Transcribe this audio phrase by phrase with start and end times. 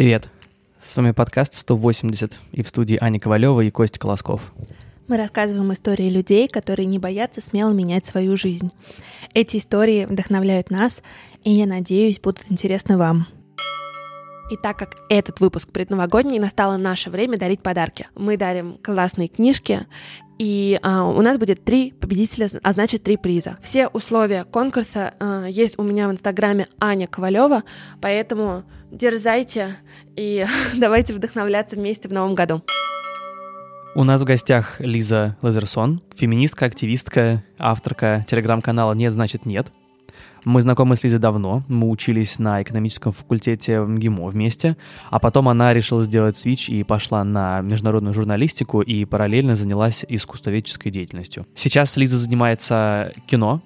[0.00, 0.30] Привет!
[0.80, 4.54] С вами подкаст 180 и в студии Аня Ковалева и Костя Колосков.
[5.08, 8.70] Мы рассказываем истории людей, которые не боятся смело менять свою жизнь.
[9.34, 11.02] Эти истории вдохновляют нас,
[11.44, 13.26] и, я надеюсь, будут интересны вам.
[14.50, 18.08] И так как этот выпуск предновогодний, настало наше время дарить подарки.
[18.14, 19.86] Мы дарим классные книжки,
[20.38, 23.58] и а, у нас будет три победителя, а значит три приза.
[23.60, 27.64] Все условия конкурса а, есть у меня в инстаграме Аня Ковалева,
[28.00, 29.76] поэтому дерзайте
[30.16, 32.62] и давайте вдохновляться вместе в новом году.
[33.94, 39.72] У нас в гостях Лиза Лазерсон, феминистка, активистка, авторка телеграм-канала «Нет, значит нет».
[40.44, 44.76] Мы знакомы с Лизой давно, мы учились на экономическом факультете в МГИМО вместе,
[45.10, 50.92] а потом она решила сделать свич и пошла на международную журналистику и параллельно занялась искусствоведческой
[50.92, 51.46] деятельностью.
[51.54, 53.60] Сейчас Лиза занимается кино,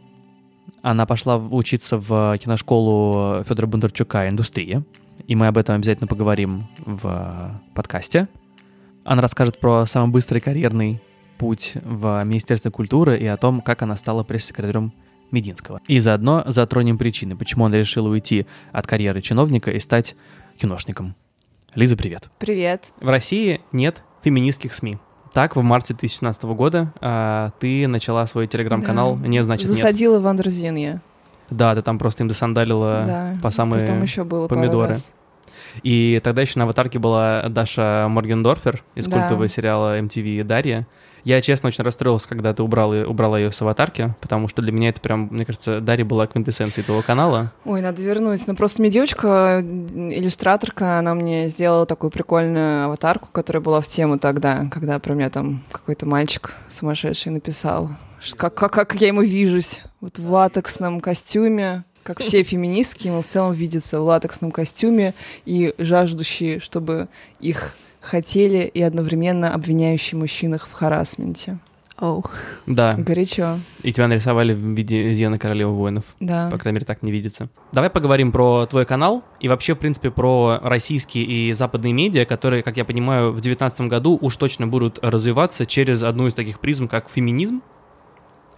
[0.82, 4.84] она пошла учиться в киношколу Федора Бондарчука «Индустрия»,
[5.26, 8.28] и мы об этом обязательно поговорим в подкасте.
[9.04, 11.00] Она расскажет про самый быстрый карьерный
[11.38, 14.92] путь в Министерстве культуры и о том, как она стала пресс-секретарем
[15.30, 15.80] Мединского.
[15.88, 20.16] И заодно затронем причины, почему он решил уйти от карьеры чиновника и стать
[20.56, 21.16] киношником.
[21.74, 22.30] Лиза, привет.
[22.38, 22.92] Привет.
[23.00, 24.98] В России нет феминистских СМИ.
[25.32, 29.26] Так, в марте 2016 года а, ты начала свой телеграм-канал да.
[29.26, 30.22] «Не значит Засадила нет».
[30.22, 31.00] в Андерзин
[31.50, 33.36] Да, ты там просто им досандалила да.
[33.42, 34.96] по самые Потом еще было помидоры.
[35.82, 39.18] И тогда еще на аватарке была Даша Моргендорфер из да.
[39.18, 40.86] культового сериала MTV «Дарья».
[41.24, 44.90] Я, честно, очень расстроился, когда ты убрал, убрала ее с аватарки, потому что для меня
[44.90, 47.52] это прям, мне кажется, Дарья была квинтэссенцией этого канала.
[47.64, 48.46] Ой, надо вернуть.
[48.46, 54.18] Ну, просто мне девочка, иллюстраторка, она мне сделала такую прикольную аватарку, которая была в тему
[54.18, 57.90] тогда, когда про меня там какой-то мальчик сумасшедший написал,
[58.36, 63.26] как, как, как я ему вижусь, вот в латексном костюме, как все феминистки, ему в
[63.26, 65.14] целом видятся в латексном костюме
[65.46, 67.08] и жаждущие, чтобы
[67.40, 67.74] их
[68.04, 71.58] хотели и одновременно обвиняющие мужчинах в харасменте.
[71.96, 72.20] Оу.
[72.20, 72.30] Oh.
[72.66, 72.94] Да.
[72.98, 73.60] Горячо.
[73.82, 76.04] И тебя нарисовали в виде Зены Королевы воинов.
[76.18, 76.50] Да.
[76.50, 77.48] По крайней мере, так не видится.
[77.72, 82.64] Давай поговорим про твой канал и вообще, в принципе, про российские и западные медиа, которые,
[82.64, 86.88] как я понимаю, в 2019 году уж точно будут развиваться через одну из таких призм,
[86.88, 87.62] как феминизм.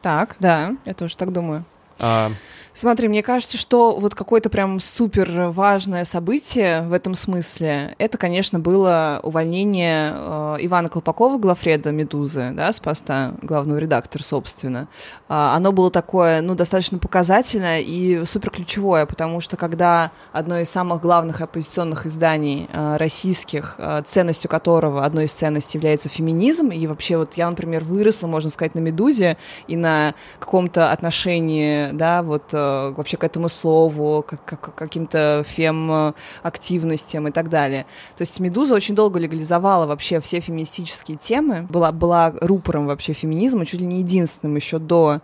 [0.01, 1.65] Так, да, я тоже так думаю.
[2.01, 2.31] А,
[2.77, 8.59] Смотри, мне кажется, что вот какое-то прям супер важное событие в этом смысле, это, конечно,
[8.59, 14.89] было увольнение э, Ивана Колпакова, главреда «Медузы», да, с поста главного редактора, собственно.
[15.27, 20.69] Э, оно было такое, ну, достаточно показательное и супер ключевое, потому что когда одно из
[20.69, 26.87] самых главных оппозиционных изданий э, российских, э, ценностью которого, одной из ценностей является феминизм, и
[26.87, 32.53] вообще вот я, например, выросла, можно сказать, на «Медузе» и на каком-то отношении, да, вот
[32.67, 37.87] э, вообще к этому слову, как, как, каким-то фем-активностям и так далее.
[38.17, 43.67] То есть «Медуза» очень долго легализовала вообще все феминистические темы, была, была рупором вообще феминизма,
[43.67, 45.21] чуть ли не единственным еще до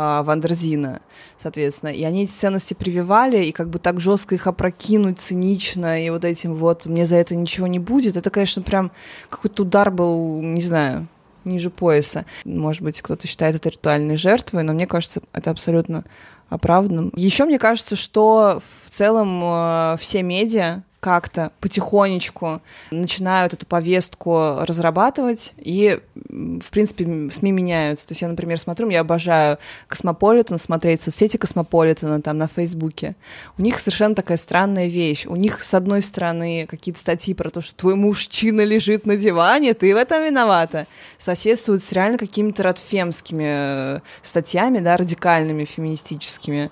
[0.00, 1.00] а, Вандерзина,
[1.38, 1.90] соответственно.
[1.90, 6.24] И они эти ценности прививали, и как бы так жестко их опрокинуть, цинично, и вот
[6.24, 8.92] этим вот «мне за это ничего не будет», это, конечно, прям
[9.28, 11.08] какой-то удар был, не знаю,
[11.44, 12.26] ниже пояса.
[12.44, 16.04] Может быть, кто-то считает это ритуальной жертвой, но мне кажется, это абсолютно
[16.48, 17.12] оправданным.
[17.14, 22.60] Еще мне кажется, что в целом э, все медиа как-то потихонечку
[22.90, 28.06] начинают эту повестку разрабатывать, и, в принципе, СМИ меняются.
[28.06, 33.14] То есть я, например, смотрю, я обожаю Космополитен, смотреть соцсети Космополитена там на Фейсбуке.
[33.56, 35.26] У них совершенно такая странная вещь.
[35.26, 39.74] У них, с одной стороны, какие-то статьи про то, что твой мужчина лежит на диване,
[39.74, 40.86] ты в этом виновата,
[41.16, 46.70] соседствуют с реально какими-то радфемскими э, статьями, да, радикальными, феминистическими.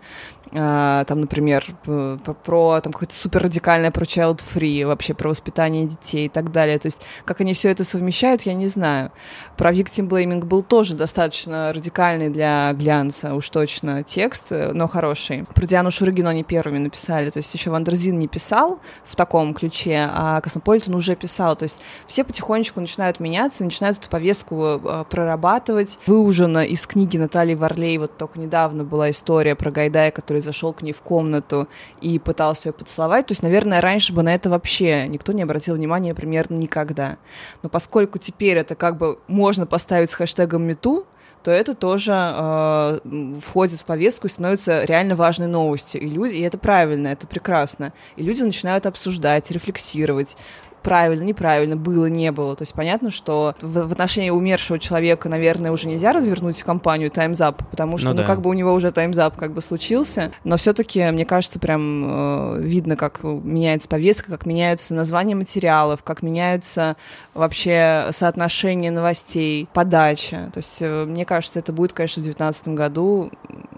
[0.52, 6.26] А, там, например, про, там какое-то супер радикальное про child free, вообще про воспитание детей
[6.26, 6.78] и так далее.
[6.78, 9.10] То есть, как они все это совмещают, я не знаю.
[9.56, 15.44] Про victim blaming был тоже достаточно радикальный для глянца, уж точно, текст, но хороший.
[15.54, 20.08] Про Диану Шурыгину они первыми написали, то есть еще Wonderzine не писал в таком ключе,
[20.12, 21.56] а Космополитен уже писал.
[21.56, 25.98] То есть все потихонечку начинают меняться, начинают эту повестку э, прорабатывать.
[26.06, 30.72] Выужено из книги Натальи Варлей, вот только недавно была история про Гайдая, который который зашел
[30.72, 31.66] к ней в комнату
[32.02, 33.26] и пытался ее поцеловать.
[33.26, 37.16] То есть, наверное, раньше бы на это вообще никто не обратил внимания примерно никогда.
[37.62, 41.06] Но поскольку теперь это как бы можно поставить с хэштегом #мету,
[41.42, 42.98] то это тоже э,
[43.40, 46.00] входит в повестку и становится реально важной новостью.
[46.00, 47.92] И люди, и это правильно, это прекрасно.
[48.16, 50.36] И люди начинают обсуждать, рефлексировать,
[50.82, 52.56] правильно, неправильно, было, не было.
[52.56, 57.40] То есть понятно, что в, в отношении умершего человека, наверное, уже нельзя развернуть компанию Time's
[57.40, 58.26] Up, потому что, ну, ну да.
[58.26, 60.32] как бы у него уже Time's Up как бы случился.
[60.44, 66.22] Но все-таки, мне кажется, прям э, видно, как меняется повестка, как меняются названия материалов, как
[66.22, 66.96] меняются
[67.34, 70.50] вообще соотношения новостей, подача.
[70.52, 73.30] То есть, э, мне кажется, это будет, конечно, в 2019 году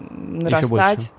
[0.09, 1.11] нарастать.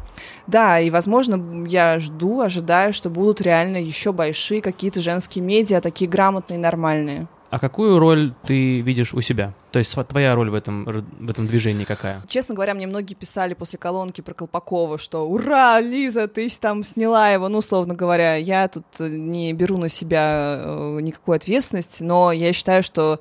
[0.46, 6.10] Да, и, возможно, я жду, ожидаю, что будут реально еще большие какие-то женские медиа, такие
[6.10, 7.28] грамотные, нормальные.
[7.50, 9.54] А какую роль ты видишь у себя?
[9.72, 12.22] То есть твоя роль в этом, в этом движении какая?
[12.28, 17.30] Честно говоря, мне многие писали после колонки про Колпакова, что «Ура, Лиза, ты там сняла
[17.30, 22.52] его!» Ну, условно говоря, я тут не беру на себя э, никакую ответственность, но я
[22.52, 23.18] считаю, что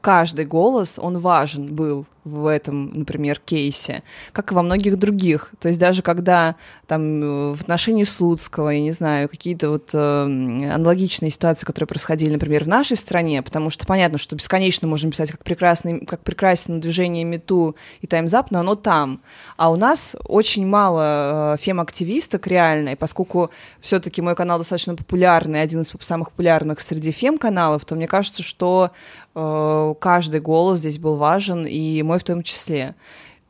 [0.00, 4.02] каждый голос, он важен был в этом, например, кейсе,
[4.32, 5.52] как и во многих других.
[5.58, 6.56] То есть даже когда
[6.86, 12.32] там э, в отношении Слуцкого, я не знаю, какие-то вот э, аналогичные ситуации, которые происходили,
[12.32, 16.80] например, в нашей стране, потому что понятно, что бесконечно можно писать, как, прекрасный, как прекрасен
[16.80, 19.22] движение Мету и Таймзап, но оно там.
[19.56, 23.50] А у нас очень мало э, фем-активисток реально, и поскольку
[23.80, 28.90] все-таки мой канал достаточно популярный, один из самых популярных среди фем-каналов, то мне кажется, что
[29.34, 32.94] каждый голос здесь был важен, и мой в том числе.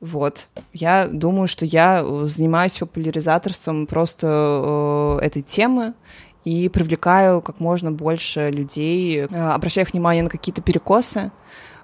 [0.00, 0.48] Вот.
[0.72, 5.92] Я думаю, что я э, занимаюсь популяризаторством просто э, этой темы
[6.44, 11.32] и привлекаю как можно больше людей, э, обращаю их внимание на какие-то перекосы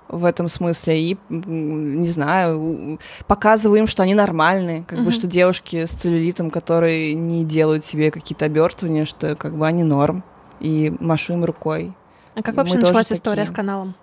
[0.09, 5.05] в этом смысле и, не знаю, показываю им, что они нормальные, как mm-hmm.
[5.05, 9.83] бы, что девушки с целлюлитом, которые не делают себе какие-то обертывания, что как бы они
[9.83, 10.23] норм,
[10.61, 11.93] и машу им рукой.
[12.37, 13.53] А как вообще началась история такие.
[13.53, 13.95] с каналом?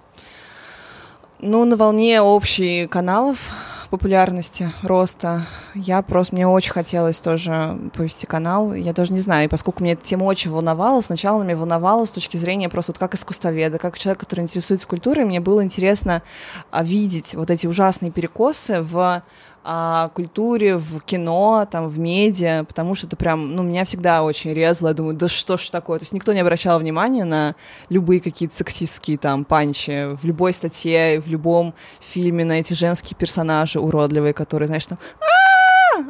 [1.40, 3.38] Ну, на волне общей каналов
[3.92, 5.46] популярности, роста.
[5.76, 8.74] Я просто, мне очень хотелось тоже повести канал.
[8.74, 12.10] Я даже не знаю, и поскольку меня эта тема очень волновала, сначала меня волновала с
[12.10, 16.24] точки зрения просто вот как искусствоведа, как человек, который интересуется культурой, мне было интересно
[16.72, 19.22] а, видеть вот эти ужасные перекосы в
[19.64, 24.54] о культуре в кино, там, в медиа, потому что это прям, ну, меня всегда очень
[24.54, 24.90] резало.
[24.90, 26.00] Я думаю, да что ж такое?
[26.00, 27.56] То есть никто не обращал внимания на
[27.90, 30.16] любые какие-то сексистские там панчи.
[30.16, 34.98] В любой статье, в любом фильме на эти женские персонажи уродливые, которые, знаешь, там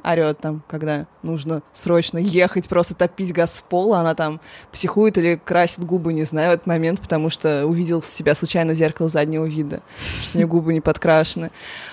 [0.03, 4.39] орет там, когда нужно срочно ехать, просто топить газ в пол, а она там
[4.71, 8.75] психует или красит губы, не знаю, в этот момент, потому что увидел себя случайно в
[8.75, 9.81] зеркало заднего вида,
[10.21, 11.51] что у нее губы не подкрашены.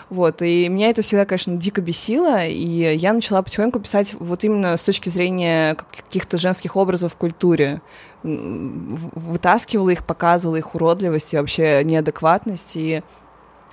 [0.09, 4.77] Вот, и меня это всегда, конечно, дико бесило, и я начала потихоньку писать вот именно
[4.77, 7.81] с точки зрения каких-то женских образов в культуре,
[8.23, 13.03] вытаскивала их, показывала их уродливость и вообще неадекватность, и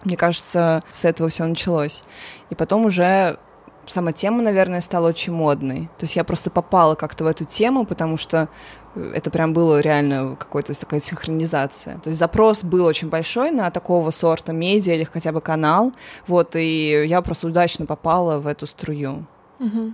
[0.04, 2.04] мне кажется, с этого все началось.
[2.50, 3.40] И потом уже
[3.88, 5.90] сама тема, наверное, стала очень модной.
[5.98, 8.50] То есть я просто попала как-то в эту тему, потому что
[8.96, 11.98] это прям было реально какой-то такая синхронизация.
[12.00, 15.94] То есть запрос был очень большой на такого сорта медиа или хотя бы канал,
[16.28, 19.26] вот, и я просто удачно попала в эту струю.
[19.60, 19.94] Угу.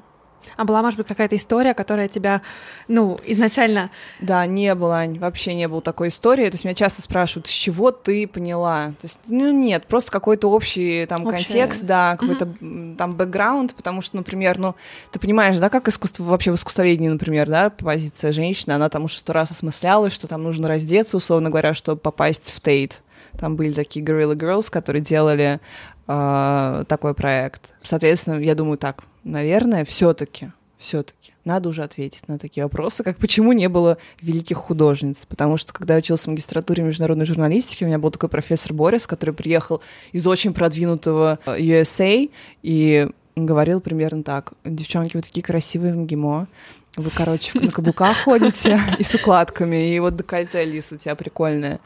[0.55, 2.41] А была, может быть, какая-то история, которая тебя,
[2.87, 3.89] ну, изначально...
[4.19, 6.49] Да, не было, вообще не было такой истории.
[6.49, 8.89] То есть меня часто спрашивают, с чего ты поняла?
[9.01, 11.45] То есть, ну, нет, просто какой-то общий там Общее.
[11.45, 12.95] контекст, да, какой-то угу.
[12.97, 14.75] там бэкграунд, потому что, например, ну,
[15.11, 19.17] ты понимаешь, да, как искусство, вообще в искусствоведении, например, да, позиция женщины, она там уже
[19.17, 23.01] сто раз осмыслялась, что там нужно раздеться, условно говоря, чтобы попасть в Тейт.
[23.37, 25.59] Там были такие Gorilla Girls, которые делали
[26.07, 27.73] э, такой проект.
[27.81, 33.53] Соответственно, я думаю так, наверное, все-таки, все-таки надо уже ответить на такие вопросы, как почему
[33.53, 35.25] не было великих художниц.
[35.27, 39.07] Потому что, когда я учился в магистратуре международной журналистики, у меня был такой профессор Борис,
[39.07, 42.29] который приехал из очень продвинутого э, USA
[42.61, 44.53] и говорил примерно так.
[44.63, 46.47] Девчонки, вы такие красивые в МГИМО.
[46.95, 51.79] Вы, короче, на каблуках ходите и с укладками, и вот декольте лис у тебя прикольное.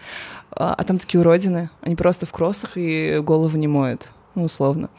[0.51, 4.89] А, а там такие уродины, они просто в кроссах и голову не моют, ну, условно.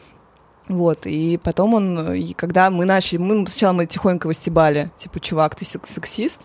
[0.67, 5.19] Вот, и потом он, и когда мы начали, мы сначала мы тихонько его стебали, типа,
[5.19, 6.41] чувак, ты сексист,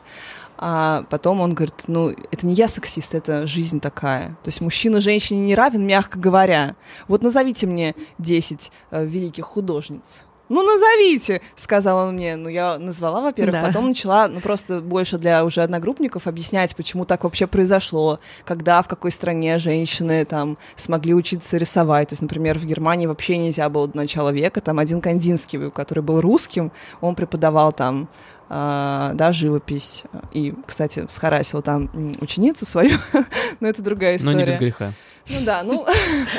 [0.59, 4.30] а потом он говорит, ну, это не я сексист, это жизнь такая.
[4.42, 6.76] То есть мужчина женщине не равен, мягко говоря.
[7.09, 10.25] Вот назовите мне 10 э, великих художниц.
[10.48, 12.36] Ну, назовите, сказал он мне.
[12.36, 13.66] Ну, я назвала, во-первых, да.
[13.66, 18.88] потом начала, ну, просто больше для уже одногруппников объяснять, почему так вообще произошло, когда, в
[18.88, 22.08] какой стране женщины там смогли учиться рисовать.
[22.08, 24.60] То есть, например, в Германии вообще нельзя было до начала века.
[24.60, 28.08] Там один Кандинский, который был русским, он преподавал там
[28.46, 30.04] Uh, да, живопись.
[30.32, 32.98] И, кстати, схарасил там ученицу свою,
[33.60, 34.36] но это другая история.
[34.36, 34.92] Но не без греха.
[35.28, 35.87] Ну да, ну,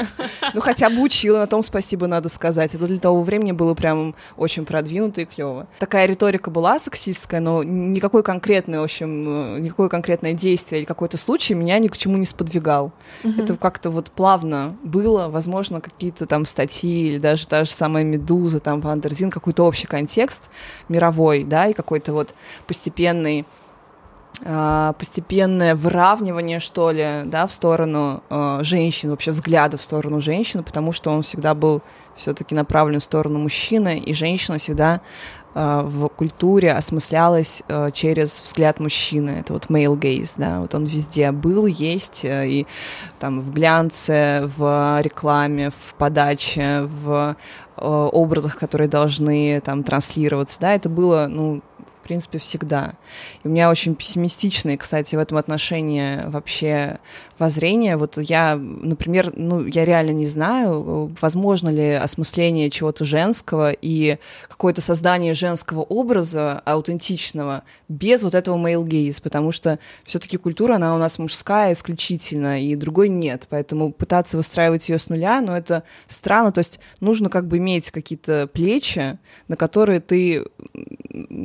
[0.53, 2.75] ну хотя бы учила, на том спасибо надо сказать.
[2.75, 5.67] Это для того времени было прям очень продвинуто и клево.
[5.79, 11.55] Такая риторика была сексистская, но никакой конкретный, в общем, никакое конкретное действие или какой-то случай
[11.55, 12.91] меня ни к чему не сподвигал.
[13.23, 13.41] Угу.
[13.41, 18.59] Это как-то вот плавно было, возможно, какие-то там статьи или даже та же самая «Медуза»,
[18.59, 20.49] там «Wonderzine», какой-то общий контекст
[20.89, 22.35] мировой, да, и какой-то вот
[22.67, 23.45] постепенный
[24.39, 30.91] постепенное выравнивание, что ли, да, в сторону э, женщин, вообще взгляда в сторону женщин, потому
[30.91, 31.81] что он всегда был
[32.15, 35.01] все-таки направлен в сторону мужчины, и женщина всегда
[35.53, 39.31] э, в культуре осмыслялась э, через взгляд мужчины.
[39.41, 42.67] Это вот male gaze, да, вот он везде был, есть, э, и
[43.19, 47.35] там в глянце, в рекламе, в подаче, в
[47.77, 51.61] э, образах, которые должны там транслироваться, да, это было, ну,
[52.05, 52.93] принципе, всегда.
[53.43, 56.99] И у меня очень пессимистичные, кстати, в этом отношении вообще
[57.39, 57.97] воззрение.
[57.97, 64.81] Вот я, например, ну, я реально не знаю, возможно ли осмысление чего-то женского и какое-то
[64.81, 70.97] создание женского образа аутентичного без вот этого male gaze, потому что все-таки культура, она у
[70.97, 73.47] нас мужская исключительно, и другой нет.
[73.49, 76.51] Поэтому пытаться выстраивать ее с нуля, ну, это странно.
[76.51, 80.45] То есть нужно как бы иметь какие-то плечи, на которые ты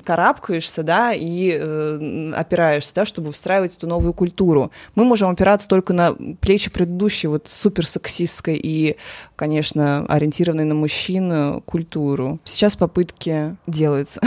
[0.04, 4.70] карабкаешься, да, и э, опираешься, да, чтобы встраивать эту новую культуру.
[4.94, 8.96] Мы можем опираться только только на плечи предыдущей вот супер сексистской и,
[9.34, 12.38] конечно, ориентированной на мужчин культуру.
[12.44, 14.20] Сейчас попытки делаются.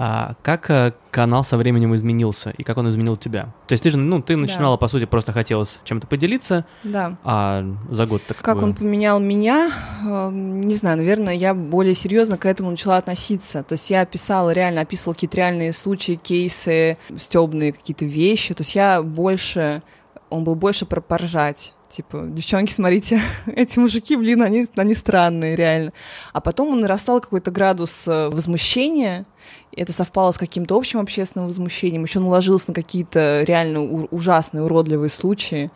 [0.00, 3.52] А как э, канал со временем изменился и как он изменил тебя?
[3.66, 4.78] То есть ты же, ну, ты начинала, да.
[4.78, 7.18] по сути, просто хотелось чем-то поделиться, да.
[7.24, 8.62] а за год так Как бы...
[8.62, 9.72] он поменял меня,
[10.06, 13.64] эм, не знаю, наверное, я более серьезно к этому начала относиться.
[13.64, 18.54] То есть я писала, реально описывала какие-то реальные случаи, кейсы, стебные какие-то вещи.
[18.54, 19.82] То есть я больше
[20.30, 21.74] он был больше про поржать.
[21.88, 25.92] Типа, девчонки, смотрите, эти мужики, блин, они, они странные, реально.
[26.32, 29.24] А потом он нарастал какой-то градус э, возмущения,
[29.72, 35.10] и это совпало с каким-то общим общественным возмущением, еще наложилось на какие-то реально ужасные, уродливые
[35.10, 35.70] случаи.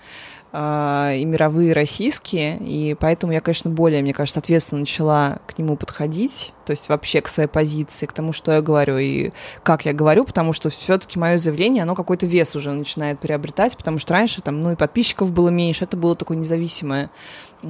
[0.54, 5.56] А, и мировые, и российские, и поэтому я, конечно, более, мне кажется, ответственно начала к
[5.56, 9.84] нему подходить, то есть вообще к своей позиции, к тому, что я говорю и как
[9.84, 14.14] я говорю, потому что все-таки мое заявление, оно какой-то вес уже начинает приобретать, потому что
[14.14, 17.10] раньше там, ну и подписчиков было меньше, это было такое независимое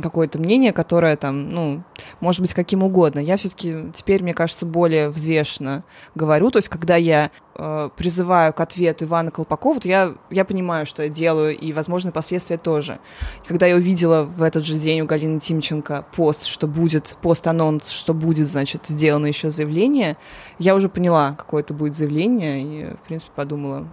[0.00, 1.82] какое-то мнение, которое там, ну,
[2.20, 3.18] может быть каким угодно.
[3.18, 5.84] Я все-таки теперь, мне кажется, более взвешенно
[6.14, 6.50] говорю.
[6.50, 11.02] То есть, когда я э, призываю к ответу Ивана Колпакова, то я, я понимаю, что
[11.02, 13.00] я делаю, и, возможно, последствия тоже.
[13.46, 18.14] Когда я увидела в этот же день у Галины Тимченко пост, что будет, пост-анонс, что
[18.14, 20.16] будет, значит, сделано еще заявление,
[20.58, 23.88] я уже поняла, какое это будет заявление, и, в принципе, подумала,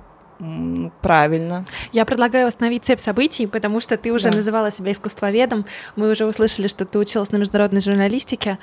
[1.01, 1.65] Правильно.
[1.91, 4.37] Я предлагаю остановить цепь событий, потому что ты уже да.
[4.37, 5.65] называла себя искусствоведом.
[5.97, 8.57] Мы уже услышали, что ты училась на международной журналистике.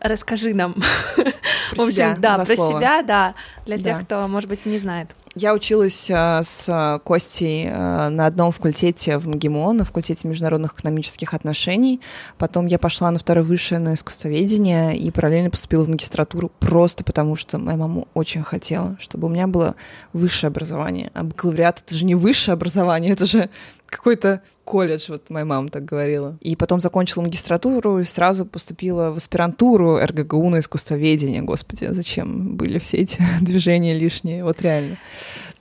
[0.00, 0.74] Расскажи нам.
[1.14, 1.24] Про
[1.84, 2.78] общем, себя, да, про слова.
[2.78, 3.34] себя, да,
[3.66, 3.82] для да.
[3.84, 5.10] тех, кто, может быть, не знает.
[5.34, 11.32] Я училась а, с Костей а, на одном факультете в МГИМО, на факультете международных экономических
[11.32, 12.02] отношений.
[12.36, 17.36] Потом я пошла на второе высшее на искусствоведение и параллельно поступила в магистратуру просто потому,
[17.36, 19.74] что моя мама очень хотела, чтобы у меня было
[20.12, 21.10] высшее образование.
[21.14, 23.48] А бакалавриат— это же не высшее образование, это же
[23.92, 26.38] какой-то колледж, вот моя мама так говорила.
[26.40, 31.42] И потом закончила магистратуру и сразу поступила в аспирантуру РГГУ на искусствоведение.
[31.42, 34.44] Господи, зачем были все эти движения лишние?
[34.44, 34.96] Вот реально.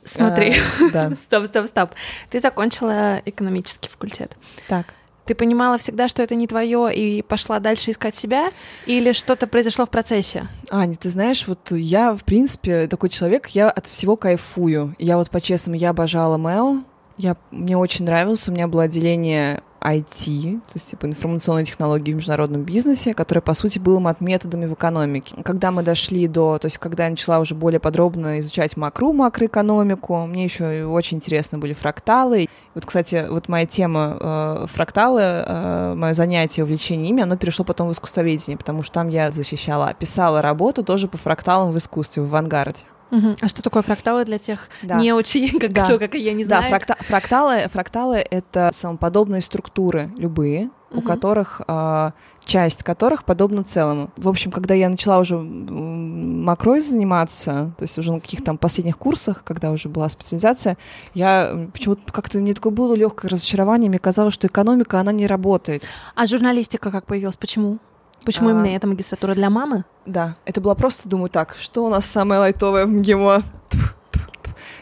[0.03, 1.11] Смотри, а, да.
[1.21, 1.89] стоп, стоп, стоп.
[2.29, 4.35] Ты закончила экономический факультет.
[4.67, 4.87] Так.
[5.25, 8.49] Ты понимала всегда, что это не твое, и пошла дальше искать себя,
[8.87, 10.47] или что-то произошло в процессе?
[10.71, 14.95] Аня, ты знаешь, вот я, в принципе, такой человек, я от всего кайфую.
[14.97, 16.83] Я вот по-честному, я обожала Мэл,
[17.21, 22.17] я, мне очень нравился, у меня было отделение IT, то есть типа информационные технологии в
[22.17, 25.35] международном бизнесе, которое, по сути, было методами в экономике.
[25.43, 30.25] Когда мы дошли до, то есть когда я начала уже более подробно изучать макру, макроэкономику,
[30.27, 32.47] мне еще очень интересны были фракталы.
[32.75, 37.89] Вот, кстати, вот моя тема э, фракталы, э, мое занятие, увлечение ими, оно перешло потом
[37.89, 42.25] в искусствоведение, потому что там я защищала, писала работу тоже по фракталам в искусстве, в
[42.25, 42.83] авангарде.
[43.11, 43.35] Угу.
[43.41, 44.95] А что такое фракталы для тех да.
[44.95, 45.85] не очень, как да.
[45.85, 46.63] кто, как я не знаю?
[46.63, 50.99] Да, фракта фракталы, фракталы— это самоподобные структуры любые, угу.
[50.99, 52.11] у которых э,
[52.45, 54.11] часть которых подобна целому.
[54.15, 58.97] В общем, когда я начала уже макрой заниматься, то есть уже на каких-то там последних
[58.97, 60.77] курсах, когда уже была специализация,
[61.13, 65.83] я почему-то как-то мне такое было легкое разочарование, мне казалось, что экономика, она не работает.
[66.15, 67.35] А журналистика как появилась?
[67.37, 67.79] Почему?
[68.25, 69.83] Почему а, именно эта магистратура для мамы?
[70.05, 73.41] Да, это было просто, думаю, так, что у нас самое лайтовое в МГИМО?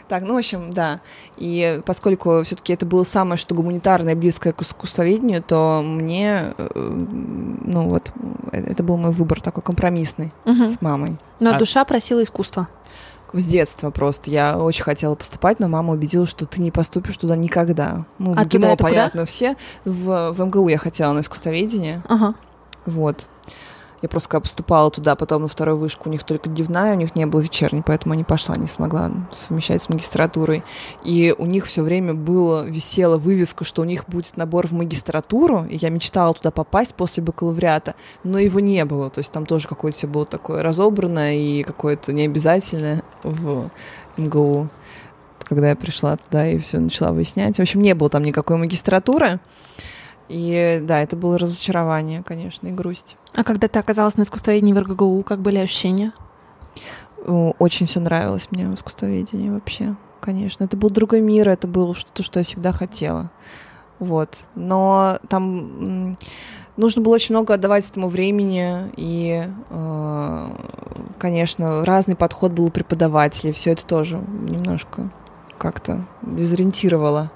[0.08, 1.00] Так, ну, в общем, да.
[1.36, 7.88] И поскольку все-таки это было самое, что гуманитарное, близкое к искусствоведению, то мне, э, ну
[7.88, 8.10] вот,
[8.50, 10.54] это был мой выбор такой компромиссный угу.
[10.54, 11.16] с мамой.
[11.38, 11.58] Но а...
[11.60, 12.66] душа просила искусства
[13.32, 14.30] с детства просто.
[14.30, 18.04] Я очень хотела поступать, но мама убедила, что ты не поступишь туда никогда.
[18.18, 19.24] Ну, а ГИМО, понятно, куда?
[19.26, 19.56] все.
[19.84, 22.02] В, в МГУ я хотела на искусствоведение.
[22.08, 22.34] Ага.
[22.86, 23.26] Вот.
[24.02, 27.26] Я просто поступала туда, потом на вторую вышку, у них только дневная, у них не
[27.26, 30.64] было вечерней, поэтому не пошла, не смогла совмещать с магистратурой.
[31.04, 35.66] И у них все время было, висела вывеска, что у них будет набор в магистратуру,
[35.68, 37.94] и я мечтала туда попасть после бакалавриата,
[38.24, 42.12] но его не было, то есть там тоже какое-то все было такое разобранное и какое-то
[42.12, 43.70] необязательное в
[44.16, 44.68] МГУ
[45.44, 47.56] когда я пришла туда и все начала выяснять.
[47.56, 49.40] В общем, не было там никакой магистратуры.
[50.30, 53.16] И да, это было разочарование, конечно, и грусть.
[53.34, 56.12] А когда ты оказалась на искусствоведении в РГГУ, как были ощущения?
[57.26, 60.62] Очень все нравилось мне в искусствоведении вообще, конечно.
[60.62, 63.30] Это был другой мир, это было что-то, что я всегда хотела.
[63.98, 64.46] Вот.
[64.54, 66.16] Но там
[66.76, 70.48] нужно было очень много отдавать этому времени, и, э,
[71.18, 73.52] конечно, разный подход был у преподавателей.
[73.52, 75.10] Все это тоже немножко
[75.58, 77.32] как-то дезориентировало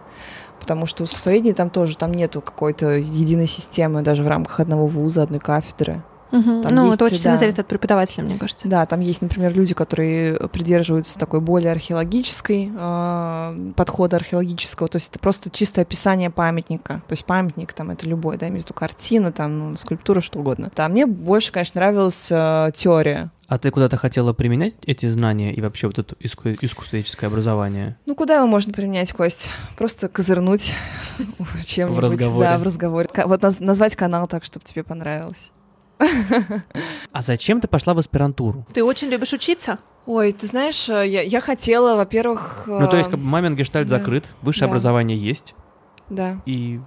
[0.64, 4.86] потому что в искусствоведении там тоже там нету какой-то единой системы даже в рамках одного
[4.86, 6.02] вуза, одной кафедры.
[6.32, 6.62] Угу.
[6.70, 8.68] ну, есть, это очень да, сильно зависит от преподавателя, мне кажется.
[8.68, 15.10] Да, там есть, например, люди, которые придерживаются такой более археологической э, подхода археологического, то есть
[15.10, 17.02] это просто чистое описание памятника.
[17.06, 20.70] То есть памятник там это любой, да, между картина, там, ну, скульптура, что угодно.
[20.74, 23.30] Да, мне больше, конечно, нравилась э, теория.
[23.46, 27.96] А ты куда-то хотела применять эти знания и вообще вот это иску- искусствоведческое образование?
[28.06, 29.50] Ну, куда его можно применять, Кость?
[29.76, 30.74] Просто козырнуть
[31.66, 31.98] чем-нибудь.
[31.98, 32.48] В разговоре.
[32.48, 33.08] Да, в разговоре.
[33.26, 35.52] Вот назвать канал так, чтобы тебе понравилось.
[37.12, 38.66] А зачем ты пошла в аспирантуру?
[38.72, 39.78] Ты очень любишь учиться?
[40.06, 42.64] Ой, ты знаешь, э, я, я хотела, во-первых...
[42.66, 43.98] Ну, то есть, э, мамин гештальт да.
[43.98, 44.72] закрыт, высшее да.
[44.72, 45.54] образование есть.
[46.10, 46.42] Да.
[46.44, 46.80] И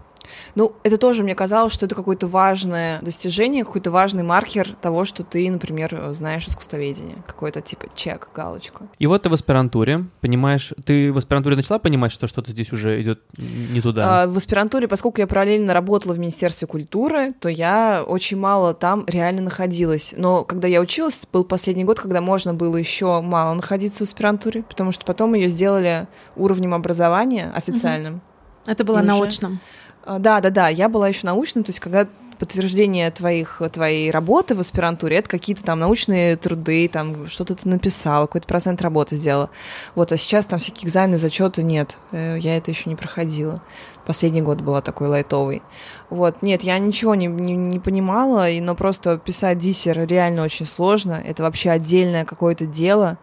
[0.55, 5.23] ну, это тоже мне казалось, что это какое-то важное достижение, какой-то важный маркер того, что
[5.23, 7.17] ты, например, знаешь искусствоведение.
[7.25, 8.87] Какой-то типа чек, галочку.
[8.99, 13.01] И вот ты в аспирантуре, понимаешь, ты в аспирантуре начала понимать, что что-то здесь уже
[13.01, 14.23] идет не туда?
[14.23, 19.05] А, в аспирантуре, поскольку я параллельно работала в Министерстве культуры, то я очень мало там
[19.07, 20.13] реально находилась.
[20.17, 24.63] Но когда я училась, был последний год, когда можно было еще мало находиться в аспирантуре,
[24.63, 28.15] потому что потом ее сделали уровнем образования официальным.
[28.15, 28.71] Угу.
[28.71, 29.53] Это было научным.
[29.53, 29.61] Уже...
[29.61, 30.67] А, да, да, да.
[30.69, 35.63] Я была еще научным, то есть когда подтверждение твоих, твоей работы в аспирантуре, это какие-то
[35.63, 39.49] там научные труды, там что-то ты написал, какой-то процент работы сделала.
[39.95, 41.97] Вот, а сейчас там всякие экзамены, зачеты нет.
[42.11, 43.61] Э, я это еще не проходила.
[44.05, 45.61] Последний год была такой лайтовый.
[46.09, 51.21] Вот, нет, я ничего не, не, не понимала, но просто писать диссер реально очень сложно.
[51.25, 53.17] Это вообще отдельное какое-то дело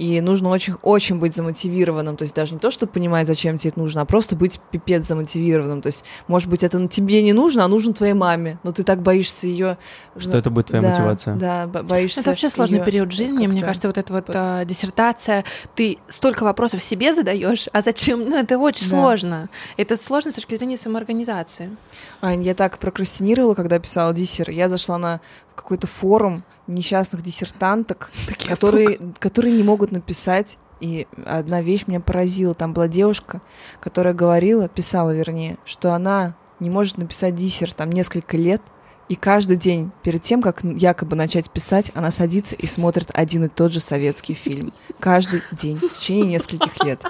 [0.00, 3.68] и нужно очень, очень быть замотивированным, то есть даже не то, чтобы понимать, зачем тебе
[3.68, 7.66] это нужно, а просто быть пипец замотивированным, то есть, может быть, это тебе не нужно,
[7.66, 9.76] а нужно твоей маме, но ты так боишься ее...
[10.16, 11.36] Что это будет твоя да, мотивация?
[11.36, 12.86] Да, боишься Это вообще сложный её...
[12.86, 17.82] период жизни, мне кажется, вот эта вот а, диссертация, ты столько вопросов себе задаешь, а
[17.82, 18.20] зачем?
[18.20, 18.96] Ну, это очень да.
[18.96, 19.50] сложно.
[19.76, 21.76] Это сложно с точки зрения самоорганизации.
[22.22, 25.20] Ань, я так прокрастинировала, когда писала диссер, я зашла на
[25.54, 28.10] какой-то форум, несчастных диссертанток,
[28.48, 30.58] которые, которые не могут написать.
[30.80, 32.54] И одна вещь меня поразила.
[32.54, 33.42] Там была девушка,
[33.80, 38.62] которая говорила, писала вернее, что она не может написать диссер там несколько лет,
[39.10, 43.48] и каждый день перед тем, как якобы начать писать, она садится и смотрит один и
[43.48, 44.72] тот же советский фильм.
[45.00, 47.02] Каждый день, в течение нескольких лет.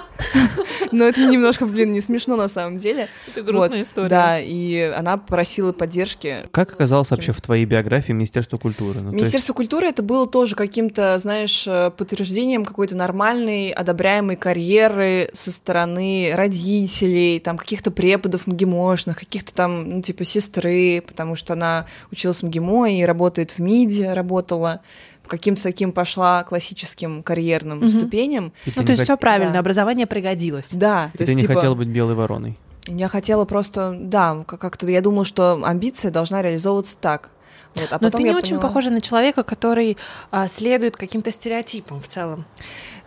[0.91, 3.07] Но это немножко, блин, не смешно на самом деле.
[3.27, 4.09] Это грустная вот, история.
[4.09, 6.47] Да, и она просила поддержки.
[6.49, 9.01] Как оказалось вообще в твоей биографии Министерство культуры?
[9.01, 9.57] Ну, Министерство есть...
[9.57, 17.39] культуры это было тоже каким-то, знаешь, э, подтверждением какой-то нормальной, одобряемой карьеры со стороны родителей,
[17.39, 22.91] там каких-то преподов МГИМОшных, каких-то там, ну, типа сестры, потому что она училась в МГИМО
[22.91, 24.81] и работает в МИДе, работала
[25.27, 27.89] каким-то таким пошла классическим карьерным угу.
[27.89, 28.51] ступеням.
[28.65, 29.59] ну, то есть все правильно, да.
[29.59, 30.67] образование пригодилось.
[30.71, 31.09] Да.
[31.13, 31.53] И то ты есть, не типа...
[31.53, 32.57] хотела быть белой вороной.
[32.87, 37.29] Я хотела просто, да, как-то я думала, что амбиция должна реализовываться так.
[37.75, 39.97] Вот, а Но ты не очень похожа на человека, который
[40.29, 42.45] а, следует каким-то стереотипам в целом.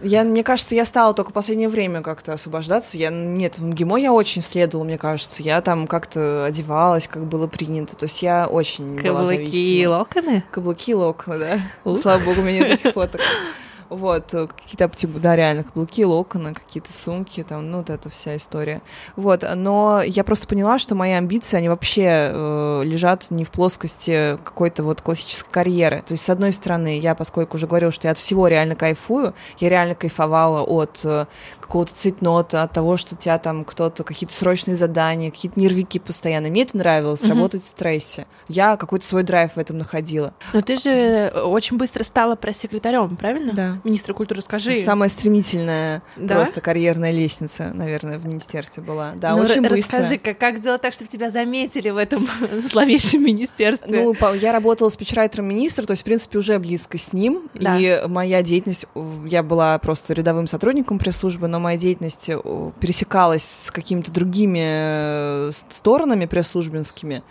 [0.01, 2.97] Я, мне кажется, я стала только в последнее время как-то освобождаться.
[2.97, 5.43] Я, нет, в МГИМО я очень следовала, мне кажется.
[5.43, 7.95] Я там как-то одевалась, как было принято.
[7.95, 10.45] То есть я очень Каблуки была и локоны?
[10.51, 11.61] Каблуки и локоны, да.
[11.85, 11.99] Ух.
[11.99, 13.21] Слава богу, у меня нет этих фоток.
[13.91, 18.83] Вот, какие-то, типа, да, реально, каблуки, локоны, какие-то сумки, там, ну, вот эта вся история.
[19.17, 24.39] Вот, но я просто поняла, что мои амбиции, они вообще э, лежат не в плоскости
[24.45, 26.03] какой-то вот классической карьеры.
[26.07, 29.35] То есть, с одной стороны, я, поскольку уже говорила, что я от всего реально кайфую,
[29.59, 31.27] я реально кайфовала от э,
[31.61, 36.49] какого-то цветнота, от того, что у тебя там кто-то, какие-то срочные задания, какие-то нервики постоянно.
[36.49, 37.29] Мне это нравилось, mm-hmm.
[37.29, 38.27] работать в стрессе.
[38.49, 40.35] Я какой-то свой драйв в этом находила.
[40.53, 43.53] Но ты же очень быстро стала пресс-секретарем, правильно?
[43.53, 44.75] Да министра культуры, скажи.
[44.77, 46.37] Самая стремительная да?
[46.37, 49.13] просто карьерная лестница, наверное, в министерстве была.
[49.17, 49.99] Да, ну, очень быстро.
[49.99, 52.29] Расскажи, как, как сделать так, чтобы тебя заметили в этом
[52.71, 53.97] зловещем министерстве?
[53.97, 57.79] Ну, я работала спичрайтером министра, то есть, в принципе, уже близко с ним, да.
[57.79, 58.87] и моя деятельность,
[59.27, 62.41] я была просто рядовым сотрудником пресс-службы, но моя деятельность э,
[62.81, 67.23] пересекалась с какими-то другими э, сторонами пресс-службинскими,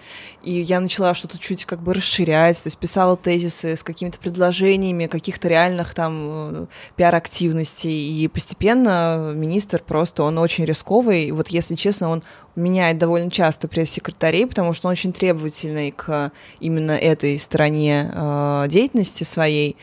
[0.44, 5.08] и я начала что-то чуть как бы расширять, то есть писала тезисы с какими-то предложениями
[5.08, 6.65] каких-то реальных там Э,
[6.96, 12.24] пиар-активности, и постепенно министр просто, он очень рисковый, вот если честно, он
[12.56, 19.24] меняет довольно часто пресс-секретарей, потому что он очень требовательный к именно этой стороне э, деятельности
[19.24, 19.76] своей,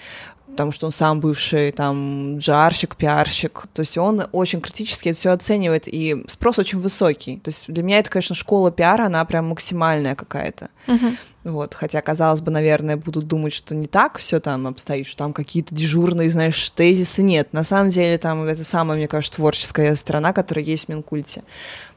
[0.50, 5.30] потому что он сам бывший там джарщик, пиарщик, то есть он очень критически это все
[5.30, 7.38] оценивает, и спрос очень высокий.
[7.38, 10.68] То есть для меня это, конечно, школа пиара, она прям максимальная какая-то.
[10.86, 11.16] Uh-huh.
[11.42, 15.32] Вот, хотя, казалось бы, наверное, будут думать, что не так все там обстоит, что там
[15.32, 17.22] какие-то дежурные, знаешь, тезисы.
[17.22, 21.42] Нет, на самом деле там это самая, мне кажется, творческая сторона, которая есть в Минкульте.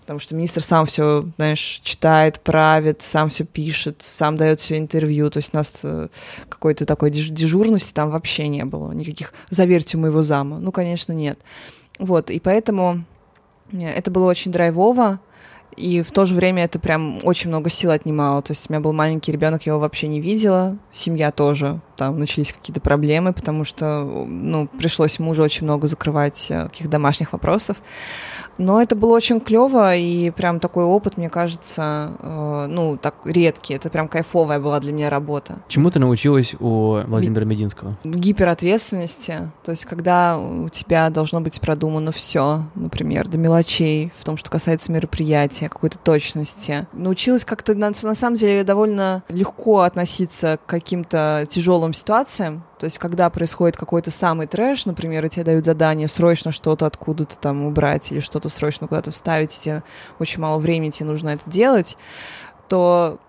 [0.04, 5.30] Потому что министр сам все, знаешь, читает, правит, сам все пишет, сам дает все интервью.
[5.30, 6.10] То есть у нас э,
[6.50, 8.92] какой-то такой дежурности там вообще не было.
[8.92, 10.60] Никаких «заверьте моего зама».
[10.60, 11.40] Ну, конечно, нет.
[12.00, 13.06] Вот, и поэтому
[13.72, 15.22] э, это было очень драйвово.
[15.76, 18.42] И в то же время это прям очень много сил отнимало.
[18.42, 20.78] То есть у меня был маленький ребенок, я его вообще не видела.
[20.92, 21.80] Семья тоже.
[21.96, 27.34] Там начались какие-то проблемы, потому что, ну, пришлось мужу очень много закрывать э, каких-то домашних
[27.34, 27.78] вопросов.
[28.58, 33.76] Но это было очень клево, и прям такой опыт, мне кажется, э, ну, так редкий.
[33.76, 35.58] Это прям кайфовая была для меня работа.
[35.68, 37.98] Чему ты научилась у Владимира Мединского?
[38.04, 39.52] Гиперответственности.
[39.64, 44.50] То есть, когда у тебя должно быть продумано все, например, до мелочей, в том, что
[44.50, 46.88] касается мероприятия, какой-то точности.
[46.94, 52.98] Научилась как-то, на, на самом деле, довольно легко относиться к каким-то тяжелым ситуациям, то есть,
[52.98, 58.12] когда происходит какой-то самый трэш, например, и тебе дают задание срочно что-то откуда-то там убрать
[58.12, 59.84] или что-то срочно куда-то вставить, и тебе
[60.20, 61.98] очень мало времени, тебе нужно это делать,
[62.68, 63.20] то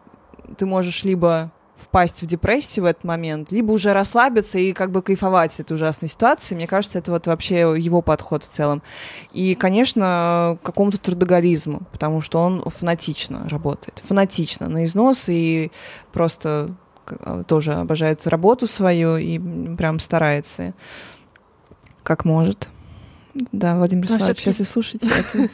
[0.59, 5.02] ты можешь либо впасть в депрессию в этот момент, либо уже расслабиться и как бы
[5.02, 6.54] кайфовать с этой ужасной ситуации.
[6.54, 8.82] Мне кажется, это вот вообще его подход в целом.
[9.32, 14.00] И, конечно, какому-то трудоголизму, потому что он фанатично работает.
[14.04, 15.70] Фанатично, на износ и
[16.12, 16.74] просто
[17.06, 19.38] а, тоже обожает работу свою и
[19.76, 20.74] прям старается,
[22.02, 22.68] как может.
[23.52, 25.10] Да, Владимир ну, Славович, сейчас и слушайте.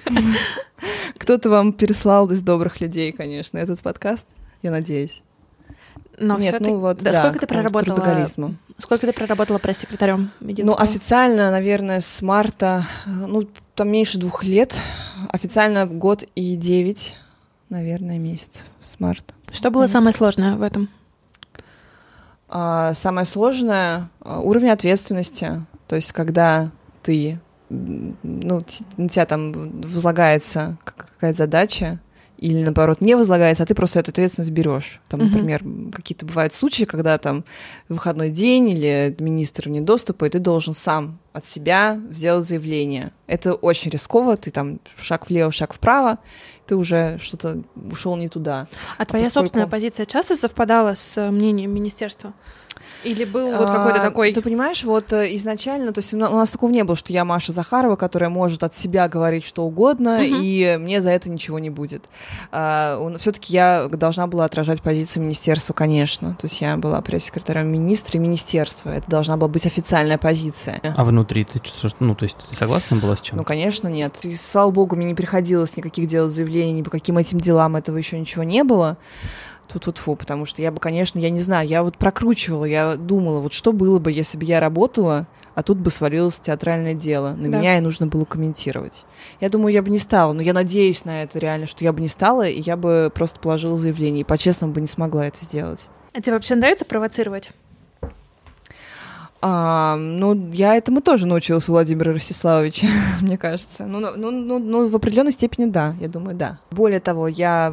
[1.19, 4.27] Кто-то вам переслал из добрых людей, конечно, этот подкаст,
[4.63, 5.23] я надеюсь.
[6.21, 8.27] Но Нет, ну вот, да, да, сколько ты проработала?
[8.77, 10.31] Сколько ты проработала пресс-секретарем?
[10.41, 14.77] Ну, официально, наверное, с марта, ну, там меньше двух лет.
[15.31, 17.17] Официально год и девять,
[17.71, 19.33] наверное, месяцев с марта.
[19.51, 20.91] Что было самое сложное в этом?
[22.51, 25.65] А, самое сложное а,— уровень ответственности.
[25.89, 26.71] То есть, когда
[27.03, 28.63] ты, ну,
[28.99, 31.99] на тебя там возлагается какая-то задача,
[32.41, 35.01] или наоборот не возлагается, а ты просто эту ответственность берешь.
[35.09, 35.93] Там, например, uh-huh.
[35.93, 37.45] какие-то бывают случаи, когда там
[37.91, 43.13] выходной день или министр вне доступа, и ты должен сам от себя сделать заявление.
[43.27, 46.19] Это очень рисково, ты там шаг влево, шаг вправо,
[46.67, 48.69] ты уже что-то ушел не туда.
[48.97, 49.47] А, а твоя поскольку...
[49.47, 52.33] собственная позиция часто совпадала с мнением министерства?
[53.05, 54.33] Или был вот какой-то а, такой...
[54.33, 57.53] Ты понимаешь, вот э, изначально, то есть у нас такого не было, что я Маша
[57.53, 62.05] Захарова, которая может от себя говорить что угодно, и мне за это ничего не будет.
[62.53, 66.37] А, Все-таки я должна была отражать позицию министерства, конечно.
[66.41, 68.91] То есть я была пресс-секретарем министра и министерства.
[68.91, 70.81] Это должна была быть официальная позиция.
[70.83, 73.39] А внутри ты что, ну, то есть ты согласна была с чем?
[73.39, 74.17] Ну, конечно, нет.
[74.23, 77.97] И, слава богу, мне не приходилось никаких делать заявлений ни по каким этим делам, этого
[77.97, 78.97] еще ничего не было
[79.71, 82.97] тут тут фу потому что я бы, конечно, я не знаю, я вот прокручивала, я
[82.97, 87.33] думала, вот что было бы, если бы я работала, а тут бы свалилось театральное дело,
[87.33, 87.59] на да.
[87.59, 89.05] меня и нужно было комментировать.
[89.41, 92.01] Я думаю, я бы не стала, но я надеюсь на это реально, что я бы
[92.01, 95.89] не стала, и я бы просто положила заявление, и по-честному бы не смогла это сделать.
[96.13, 97.51] А тебе вообще нравится провоцировать?
[99.43, 102.89] А, ну, я этому тоже научилась у Владимира Ростиславовича,
[103.23, 103.87] мне кажется.
[103.87, 106.59] Ну, ну, ну, ну, в определенной степени да, я думаю, да.
[106.71, 107.73] Более того, я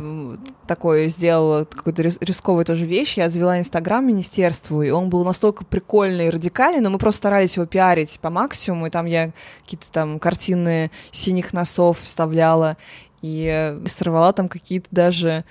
[0.65, 3.17] такое сделала, какую-то рисковую тоже вещь.
[3.17, 7.57] Я завела Инстаграм министерству, и он был настолько прикольный и радикальный, но мы просто старались
[7.57, 9.31] его пиарить по максимуму, и там я
[9.63, 12.77] какие-то там картины синих носов вставляла,
[13.21, 15.43] и сорвала там какие-то даже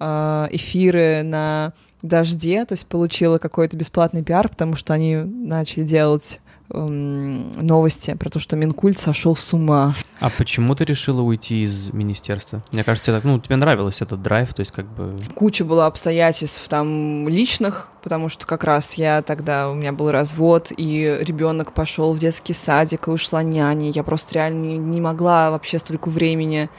[0.00, 6.40] э, эфиры на дожде, то есть получила какой-то бесплатный пиар, потому что они начали делать
[6.70, 9.94] эм, новости про то, что Минкульт сошел с ума.
[10.20, 12.62] А почему ты решила уйти из министерства?
[12.72, 15.16] Мне кажется, так, ну, тебе нравился этот драйв, то есть как бы...
[15.34, 20.72] Куча была обстоятельств там личных, потому что как раз я тогда, у меня был развод,
[20.76, 23.90] и ребенок пошел в детский садик, и ушла няня.
[23.90, 26.70] Я просто реально не могла вообще столько времени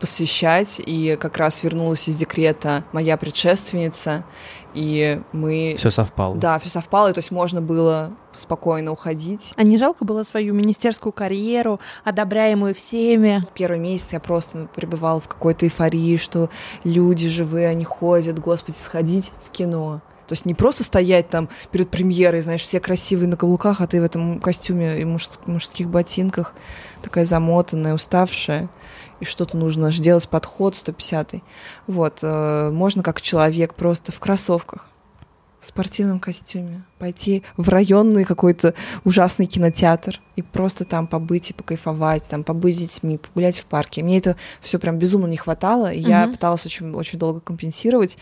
[0.00, 4.24] посвящать, и как раз вернулась из декрета моя предшественница,
[4.74, 5.74] и мы...
[5.76, 6.36] Все совпало.
[6.36, 9.52] Да, все совпало, и то есть можно было спокойно уходить.
[9.56, 13.44] А не жалко было свою министерскую карьеру, одобряемую всеми?
[13.54, 16.48] Первый месяц я просто пребывала в какой-то эйфории, что
[16.84, 20.00] люди живые, они ходят, господи, сходить в кино.
[20.26, 24.00] То есть не просто стоять там перед премьерой, знаешь, все красивые на каблуках, а ты
[24.00, 26.54] в этом костюме и мужских ботинках,
[27.02, 28.70] такая замотанная, уставшая
[29.22, 31.42] и что-то нужно аж делать подход 150 -й.
[31.86, 34.88] Вот, э, можно как человек просто в кроссовках,
[35.60, 42.22] в спортивном костюме, пойти в районный какой-то ужасный кинотеатр и просто там побыть и покайфовать,
[42.28, 44.04] там побыть с детьми, погулять в парке.
[44.04, 46.08] Мне это все прям безумно не хватало, и uh-huh.
[46.08, 48.18] я пыталась очень, очень долго компенсировать.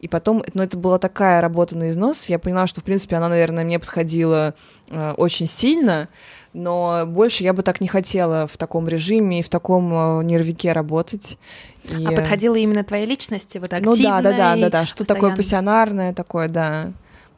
[0.00, 3.14] И потом, но ну, это была такая работа на износ, я поняла, что, в принципе,
[3.14, 4.54] она, наверное, мне подходила
[4.88, 6.08] э, очень сильно,
[6.54, 10.72] но больше я бы так не хотела в таком режиме и в таком э, нервике
[10.72, 11.38] работать.
[11.84, 12.04] И...
[12.04, 13.96] А подходила именно твоей личности, вот активной?
[13.96, 16.92] Ну да, да, да, да, да, что такое пассионарное, такое, да,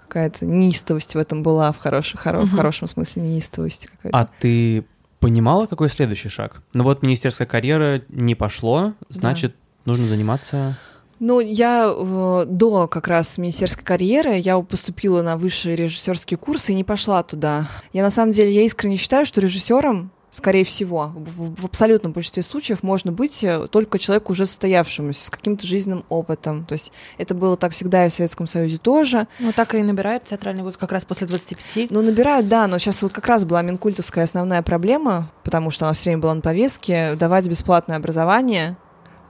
[0.06, 2.46] какая-то неистовость в этом была в, хорош, хоро, угу.
[2.46, 4.18] в хорошем смысле неистовость какая-то.
[4.18, 4.84] А ты
[5.20, 6.62] понимала, какой следующий шаг?
[6.72, 9.52] Ну вот министерская карьера не пошло, значит,
[9.84, 9.92] да.
[9.92, 10.76] нужно заниматься
[11.18, 16.74] ну, я э, до как раз министерской карьеры, я поступила на высшие режиссерские курсы и
[16.74, 17.66] не пошла туда.
[17.94, 22.42] Я на самом деле, я искренне считаю, что режиссером скорее всего, в, в абсолютном большинстве
[22.42, 26.66] случаев можно быть э, только человеку уже состоявшемуся, с каким-то жизненным опытом.
[26.66, 29.26] То есть это было так всегда и в Советском Союзе тоже.
[29.38, 31.90] Ну, так и набирают театральный вуз как раз после 25.
[31.90, 35.94] Ну, набирают, да, но сейчас вот как раз была Минкультовская основная проблема, потому что она
[35.94, 38.76] все время была на повестке, давать бесплатное образование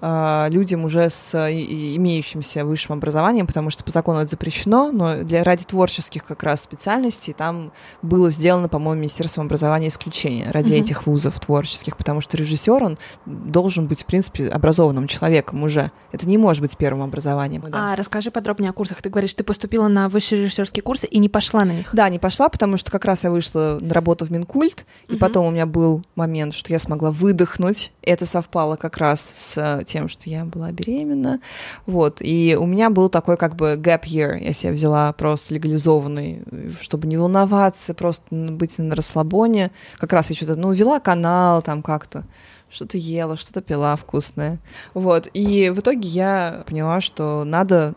[0.01, 5.65] людям уже с имеющимся высшим образованием, потому что по закону это запрещено, но для ради
[5.65, 10.81] творческих как раз специальностей там было сделано, по-моему, Министерством образования исключение ради mm-hmm.
[10.81, 15.91] этих вузов творческих, потому что режиссер, он должен быть, в принципе, образованным человеком уже.
[16.13, 17.63] Это не может быть первым образованием.
[17.69, 17.93] Да.
[17.93, 19.01] А расскажи подробнее о курсах.
[19.01, 21.89] Ты говоришь, ты поступила на высшие режиссерские курсы и не пошла на них?
[21.93, 25.19] Да, не пошла, потому что как раз я вышла на работу в Минкульт, и mm-hmm.
[25.19, 27.93] потом у меня был момент, что я смогла выдохнуть.
[28.03, 31.40] Это совпало как раз с тем, что я была беременна.
[31.87, 32.18] Вот.
[32.20, 34.38] И у меня был такой как бы gap year.
[34.38, 36.42] Я себя взяла просто легализованный,
[36.81, 39.70] чтобы не волноваться, просто быть на расслабоне.
[39.96, 42.25] Как раз я что-то, ну, вела канал там как-то
[42.68, 44.59] что-то ела, что-то пила вкусное.
[44.92, 45.29] Вот.
[45.33, 47.94] И в итоге я поняла, что надо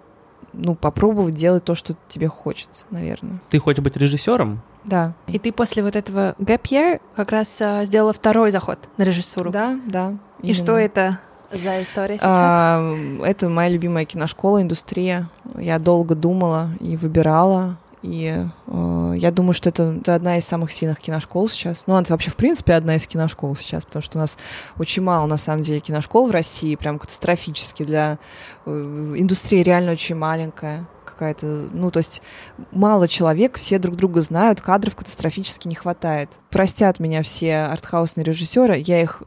[0.54, 3.40] ну, попробовать делать то, что тебе хочется, наверное.
[3.50, 4.62] Ты хочешь быть режиссером?
[4.84, 5.14] Да.
[5.28, 9.52] И ты после вот этого gap year как раз uh, сделала второй заход на режиссуру.
[9.52, 10.18] Да, да.
[10.42, 10.54] И именно.
[10.54, 11.20] что это
[11.52, 12.30] за история сейчас?
[12.30, 15.30] А, это моя любимая киношкола, индустрия.
[15.56, 17.78] Я долго думала и выбирала.
[18.02, 21.84] И э, я думаю, что это, это одна из самых сильных киношкол сейчас.
[21.86, 24.38] Ну, это вообще, в принципе, одна из киношкол сейчас, потому что у нас
[24.78, 27.84] очень мало, на самом деле, киношкол в России, прям катастрофически.
[27.84, 28.18] Для
[28.66, 30.86] э, индустрии реально очень маленькая
[31.20, 32.22] какая-то, ну, то есть
[32.72, 36.30] мало человек, все друг друга знают, кадров катастрофически не хватает.
[36.50, 39.22] Простят меня все артхаусные режиссеры, я их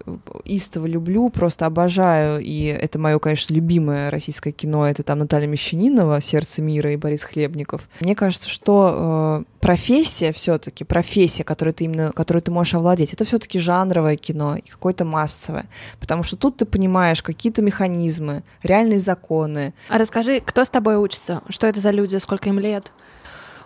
[0.44, 6.20] истово люблю, просто обожаю, и это мое, конечно, любимое российское кино, это там Наталья Мещанинова,
[6.22, 7.88] «Сердце мира» и Борис Хлебников.
[8.00, 13.24] Мне кажется, что э, профессия все-таки, профессия, которую ты именно, которую ты можешь овладеть, это
[13.24, 15.66] все-таки жанровое кино и какое-то массовое.
[16.00, 19.72] Потому что тут ты понимаешь какие-то механизмы, реальные законы.
[19.88, 21.42] А расскажи, кто с тобой учится?
[21.48, 22.16] Что это за люди?
[22.16, 22.90] Сколько им лет?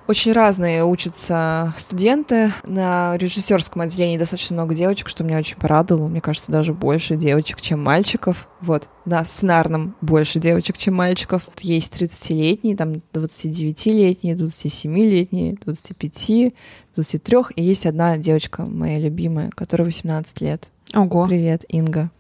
[0.09, 2.53] Очень разные учатся студенты.
[2.65, 6.07] На режиссерском отделении достаточно много девочек, что меня очень порадовало.
[6.07, 8.49] Мне кажется, даже больше девочек, чем мальчиков.
[8.61, 8.89] Вот.
[9.05, 11.43] На сценарном больше девочек, чем мальчиков.
[11.61, 16.55] Есть 30-летние, там 29-летние, 27-летние, 25,
[16.95, 17.39] 23.
[17.57, 20.69] И есть одна девочка, моя любимая, которая 18 лет.
[20.95, 21.27] Ого.
[21.27, 22.11] Привет, Инга.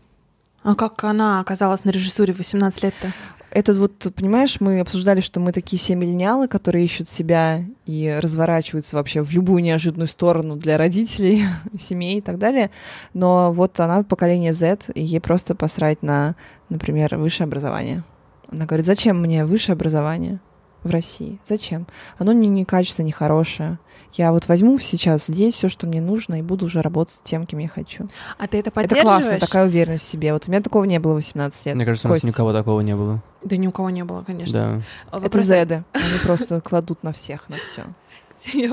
[0.64, 3.12] А как она оказалась на режиссуре в 18 лет-то?
[3.56, 8.96] Это вот, понимаешь, мы обсуждали, что мы такие все миллениалы, которые ищут себя и разворачиваются
[8.96, 11.44] вообще в любую неожиданную сторону для родителей,
[11.78, 12.70] семей и так далее.
[13.14, 16.36] Но вот она поколение Z, и ей просто посрать на,
[16.68, 18.04] например, высшее образование.
[18.52, 20.38] Она говорит, зачем мне высшее образование
[20.82, 21.40] в России?
[21.46, 21.86] Зачем?
[22.18, 23.78] Оно не, не качественное, не хорошее.
[24.14, 27.58] Я вот возьму сейчас здесь все, что мне нужно, и буду уже работать тем, кем
[27.58, 28.08] я хочу.
[28.38, 29.02] А ты это поддерживаешь?
[29.02, 30.32] Это классно, такая уверенность в себе.
[30.32, 31.74] Вот у меня такого не было 18 лет.
[31.76, 33.22] Мне кажется, у нас никого такого не было.
[33.42, 34.82] Да ни у кого не было, конечно.
[35.12, 35.18] Да.
[35.18, 35.84] Это зеды.
[35.92, 37.84] Они просто кладут на всех, на все.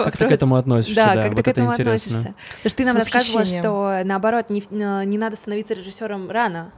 [0.03, 0.95] Как ты к этому относишься?
[0.95, 1.93] Да, да как вот ты к этому интересно.
[1.93, 2.35] относишься.
[2.57, 6.71] Потому что ты нам рассказывала, что наоборот, не, не надо становиться режиссером рано.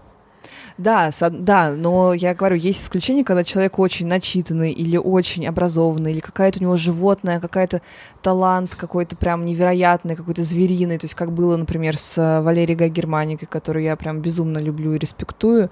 [0.77, 6.19] Да, да, но я говорю, есть исключения, когда человек очень начитанный или очень образованный, или
[6.19, 7.81] какая-то у него животное, какая-то
[8.21, 12.89] талант какой-то прям невероятный, какой-то звериный, то есть как было, например, с э, Валерией Гай
[12.89, 15.69] Германикой, которую я прям безумно люблю и респектую.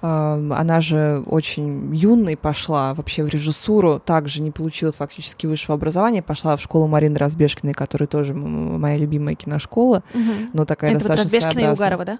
[0.00, 6.56] Она же очень юной пошла вообще в режиссуру, также не получила фактически высшего образования, пошла
[6.56, 10.32] в школу Марины Разбежкиной, которая тоже моя любимая киношкола, угу.
[10.52, 12.18] но такая Это достаточно вот Разбежкина и Угарова, да?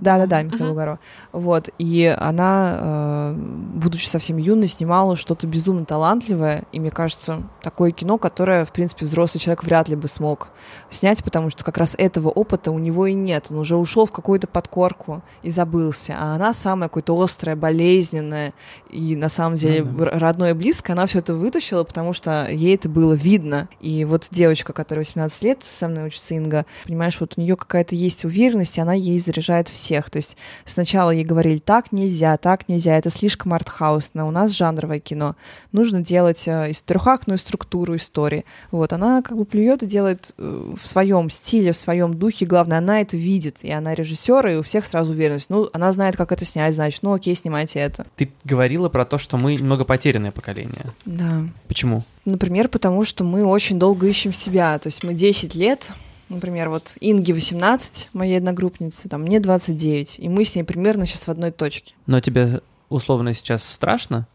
[0.00, 0.72] Да-да-да, Михаил угу.
[0.72, 0.98] Угарова.
[1.32, 7.90] Вот, и она, э, будучи совсем юной, снимала что-то безумно талантливое, и мне кажется, такое
[7.92, 10.48] кино, которое, в принципе, взрослый человек вряд ли бы смог
[10.90, 13.46] снять, потому что как раз этого опыта у него и нет.
[13.50, 18.52] Он уже ушел в какую-то подкорку и забылся, а она самая какое-то острая, болезненная
[18.90, 20.18] и на самом деле mm-hmm.
[20.18, 23.68] родное и близкое, она все это вытащила, потому что ей это было видно.
[23.80, 27.94] И вот девочка, которая 18 лет, со мной учится Инга, понимаешь, вот у нее какая-то
[27.94, 30.10] есть уверенность, и она ей заряжает всех.
[30.10, 35.00] То есть сначала ей говорили, так нельзя, так нельзя, это слишком артхаусно, у нас жанровое
[35.00, 35.36] кино,
[35.72, 38.44] нужно делать э, трехактную структуру истории.
[38.70, 42.78] Вот, она как бы плюет и делает э, в своем стиле, в своем духе, главное,
[42.78, 45.50] она это видит, и она режиссер, и у всех сразу уверенность.
[45.50, 48.06] Ну, она знает, как это снять, значит, ну окей, снимайте это.
[48.16, 50.86] Ты говорила про то, что мы немного потерянное поколение.
[51.04, 51.44] Да.
[51.68, 52.02] Почему?
[52.24, 54.78] Например, потому что мы очень долго ищем себя.
[54.78, 55.90] То есть мы 10 лет
[56.32, 61.26] Например, вот Инге 18, моей одногруппницы, там мне 29, и мы с ней примерно сейчас
[61.26, 61.94] в одной точке.
[62.06, 64.26] Но тебе условно сейчас страшно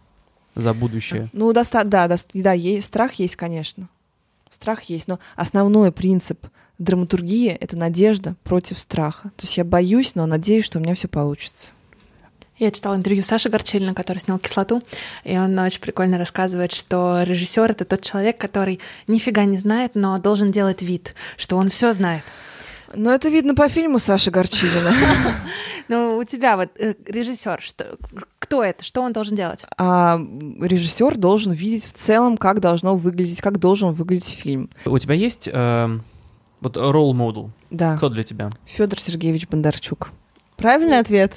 [0.55, 1.29] за будущее?
[1.33, 3.89] Ну, доста- да, да, да, есть, страх есть, конечно.
[4.49, 9.31] Страх есть, но основной принцип драматургии— это надежда против страха.
[9.35, 11.71] То есть я боюсь, но надеюсь, что у меня все получится.
[12.59, 14.81] Я читала интервью Саши Горчилина, который снял «Кислоту»,
[15.23, 20.17] и он очень прикольно рассказывает, что режиссер— это тот человек, который нифига не знает, но
[20.17, 22.23] должен делать вид, что он все знает.
[22.95, 24.93] Ну, это видно по фильму Саши Горчилина.
[25.89, 27.97] Ну, у тебя вот э, режиссер, что,
[28.39, 29.63] кто это, что он должен делать?
[29.77, 34.69] А, режиссер должен видеть в целом, как должно выглядеть, как должен выглядеть фильм.
[34.83, 35.99] У тебя есть э,
[36.59, 37.51] вот role model?
[37.69, 37.95] Да.
[37.95, 38.51] Кто для тебя?
[38.65, 40.11] Федор Сергеевич Бондарчук.
[40.57, 41.33] Правильный ответ.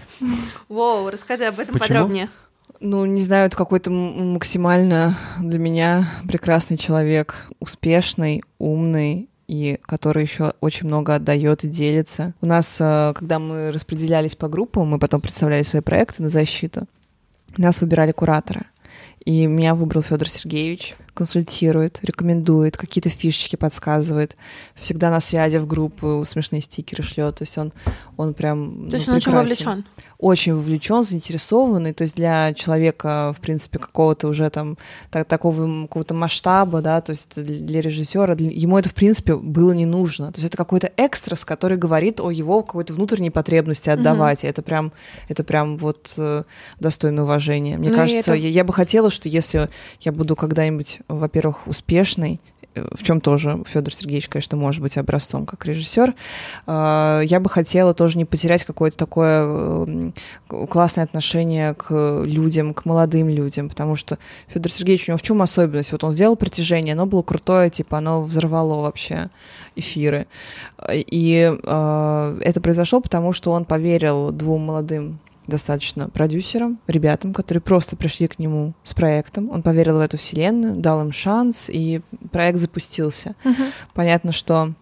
[0.69, 1.89] Воу, расскажи об этом Почему?
[1.89, 2.31] подробнее.
[2.81, 10.55] Ну, не знаю, это какой-то максимально для меня прекрасный человек, успешный, умный и который еще
[10.61, 12.33] очень много отдает и делится.
[12.41, 16.87] У нас, э, когда мы распределялись по группам, мы потом представляли свои проекты на защиту,
[17.59, 18.63] нас выбирали кураторы.
[19.25, 24.37] И меня выбрал Федор Сергеевич, консультирует, рекомендует, какие-то фишечки подсказывает,
[24.75, 27.35] всегда на связи в группу, смешные стикеры шлет.
[27.37, 27.75] То есть он,
[28.17, 28.89] он прям.
[28.89, 29.85] То есть ну, он очень вовлечен
[30.21, 34.77] очень вовлечен, заинтересованный, то есть для человека, в принципе, какого-то уже там
[35.11, 39.73] так, такого какого-то масштаба, да, то есть для режиссера, для, ему это, в принципе, было
[39.73, 40.31] не нужно.
[40.31, 44.45] То есть это какой-то экстрас, который говорит о его какой-то внутренней потребности отдавать.
[44.45, 44.51] Mm-hmm.
[44.51, 44.93] Это прям,
[45.29, 46.45] это прям вот э,
[46.79, 47.79] достойно уважения.
[47.79, 48.35] Мне ну, кажется, это...
[48.35, 52.41] я, я бы хотела, что если я буду когда-нибудь, во-первых, успешной,
[52.75, 56.15] Э, в чем тоже Федор Сергеевич, конечно, может быть образцом как режиссер.
[56.67, 60.11] А, я бы хотела тоже не потерять какое-то такое э,
[60.69, 64.19] классное отношение к людям, к молодым людям, потому что
[64.49, 65.93] Федор Сергеевич у него в чем особенность?
[65.93, 69.31] Вот он сделал притяжение, оно было крутое, типа оно взорвало вообще
[69.77, 70.27] эфиры.
[70.93, 75.19] И э, это произошло потому, что он поверил двум молодым
[75.51, 79.51] достаточно продюсерам, ребятам, которые просто пришли к нему с проектом.
[79.51, 82.01] Он поверил в эту вселенную, дал им шанс, и
[82.33, 83.35] проект запустился.
[83.45, 83.67] Uh-huh.
[83.93, 84.73] Понятно, что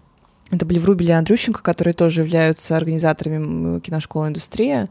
[0.51, 4.89] это были Врубель и Андрющенко, которые тоже являются организаторами киношколы «Индустрия».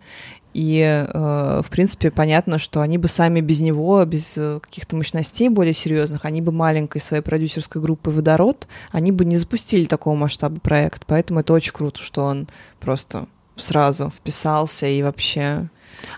[0.53, 5.49] И, э, в принципе, понятно, что они бы сами без него, без э, каких-то мощностей
[5.49, 10.59] более серьезных, они бы маленькой своей продюсерской группы «Водород», они бы не запустили такого масштаба
[10.59, 11.05] проект.
[11.05, 12.47] Поэтому это очень круто, что он
[12.79, 15.67] просто сразу вписался и вообще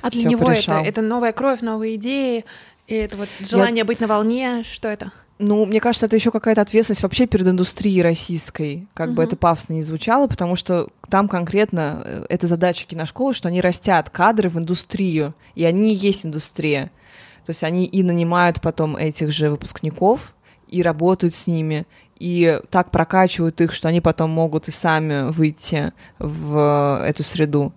[0.01, 2.45] А для него это, это новая кровь, новые идеи,
[2.87, 3.85] и это вот желание Я...
[3.85, 5.11] быть на волне, что это?
[5.37, 9.13] Ну, мне кажется, это еще какая-то ответственность вообще перед индустрией российской, как uh-huh.
[9.13, 13.61] бы это пафосно не звучало, потому что там конкретно э, это задача киношколы, что они
[13.61, 16.91] растят кадры в индустрию, и они и есть индустрия.
[17.45, 20.35] То есть они и нанимают потом этих же выпускников,
[20.69, 21.85] и работают с ними,
[22.19, 27.73] и так прокачивают их, что они потом могут и сами выйти в эту среду.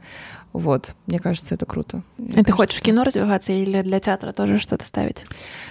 [0.53, 2.03] Вот, мне кажется, это круто.
[2.19, 5.25] Мне а кажется, ты хочешь в кино развиваться или для театра тоже что-то ставить?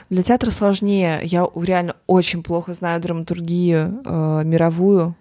[0.09, 1.19] Для театра сложнее.
[1.23, 5.15] Я реально очень плохо знаю драматургию э, мировую,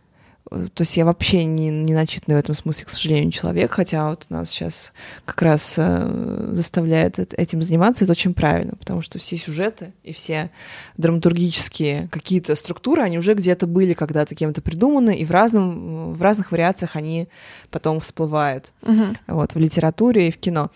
[0.50, 4.26] то есть я вообще не, не начитанный в этом смысле, к сожалению, человек, хотя вот
[4.30, 4.92] нас сейчас
[5.24, 10.50] как раз э, заставляет этим заниматься, это очень правильно, потому что все сюжеты и все
[10.96, 16.50] драматургические какие-то структуры, они уже где-то были когда-то кем-то придуманы, и в, разном, в разных
[16.50, 17.28] вариациях они
[17.70, 19.16] потом всплывают угу.
[19.28, 20.70] вот, в литературе и в кино.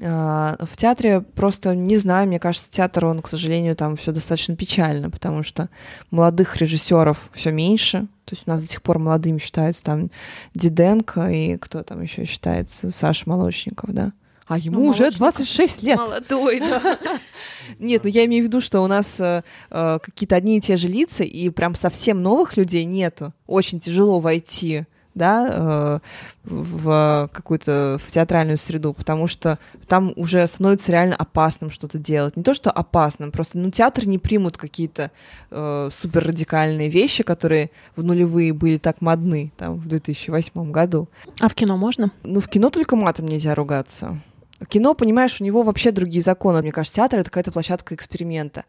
[0.00, 4.54] А, в театре просто не знаю, мне кажется, театр, он, к сожалению, там все достаточно
[4.56, 5.68] печально, потому что
[6.10, 8.06] молодых режиссеров все меньше.
[8.24, 10.10] То есть у нас до сих пор молодыми считаются там
[10.54, 14.12] Диденко и кто там еще считается, Саша Молочников, да?
[14.46, 15.98] А ему ну, уже 26 лет.
[15.98, 16.98] Молодой, да.
[17.78, 20.76] Нет, ну я имею в виду, что у нас э, э, какие-то одни и те
[20.76, 23.34] же лица, и прям совсем новых людей нету.
[23.46, 24.86] Очень тяжело войти
[25.18, 25.98] да, э,
[26.44, 32.36] в какую-то в театральную среду, потому что там уже становится реально опасным что-то делать.
[32.36, 35.10] Не то, что опасным, просто ну, театр не примут какие-то
[35.50, 41.08] э, супер радикальные вещи, которые в нулевые были так модны там, в 2008 году.
[41.40, 42.10] А в кино можно?
[42.22, 44.20] Ну, в кино только матом нельзя ругаться.
[44.68, 46.62] Кино, понимаешь, у него вообще другие законы.
[46.62, 48.64] Мне кажется, театр— это какая-то площадка эксперимента.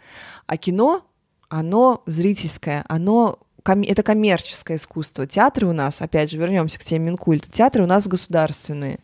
[0.46, 1.04] А кино,
[1.50, 5.28] оно зрительское, оно ком- это коммерческое искусство.
[5.28, 9.00] Театры у нас, опять же, вернемся к теме Минкульта, театры у нас государственные.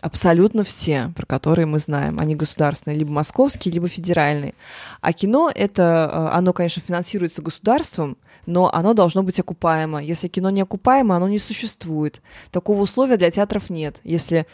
[0.00, 2.20] Абсолютно все, про которые мы знаем.
[2.20, 4.54] Они государственные, либо московские, либо федеральные.
[5.00, 8.16] А кино, это, э, оно, конечно, финансируется государством,
[8.46, 10.00] но оно должно быть окупаемо.
[10.00, 12.22] Если кино не окупаемо, оно не существует.
[12.52, 14.00] Такого условия для театров нет.
[14.04, 14.46] Если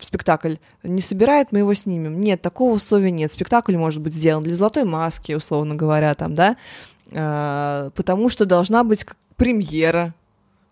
[0.00, 2.20] спектакль не собирает, мы его снимем.
[2.20, 3.32] Нет, такого условия нет.
[3.32, 6.56] Спектакль может быть сделан для золотой маски, условно говоря, там, да,
[7.10, 9.04] потому что должна быть
[9.36, 10.14] премьера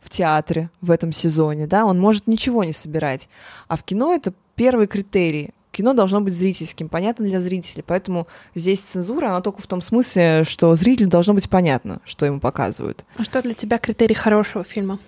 [0.00, 3.28] в театре в этом сезоне, да, он может ничего не собирать.
[3.66, 5.50] А в кино это первый критерий.
[5.70, 10.44] Кино должно быть зрительским, понятно для зрителей, поэтому здесь цензура, она только в том смысле,
[10.44, 13.04] что зрителю должно быть понятно, что ему показывают.
[13.16, 14.98] А что для тебя критерий хорошего фильма?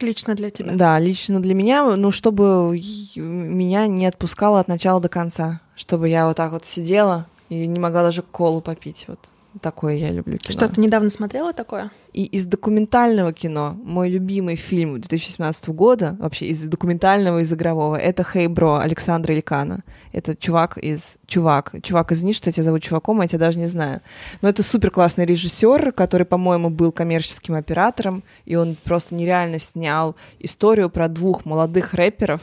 [0.00, 0.72] Лично для тебя?
[0.72, 2.80] Да, лично для меня, ну, чтобы
[3.16, 7.78] меня не отпускало от начала до конца, чтобы я вот так вот сидела, и не
[7.78, 9.06] могла даже колу попить.
[9.08, 9.18] Вот
[9.60, 10.52] такое я люблю кино.
[10.52, 11.90] Что, ты недавно смотрела такое?
[12.12, 18.24] И из документального кино мой любимый фильм 2017 года, вообще из документального, из игрового, это
[18.24, 19.84] «Хей, hey, бро» Александра Илькана.
[20.12, 21.18] Это чувак из...
[21.26, 21.74] Чувак.
[21.82, 24.00] Чувак, извини, что я тебя зову чуваком, а я тебя даже не знаю.
[24.42, 30.16] Но это супер классный режиссер, который, по-моему, был коммерческим оператором, и он просто нереально снял
[30.38, 32.40] историю про двух молодых рэперов,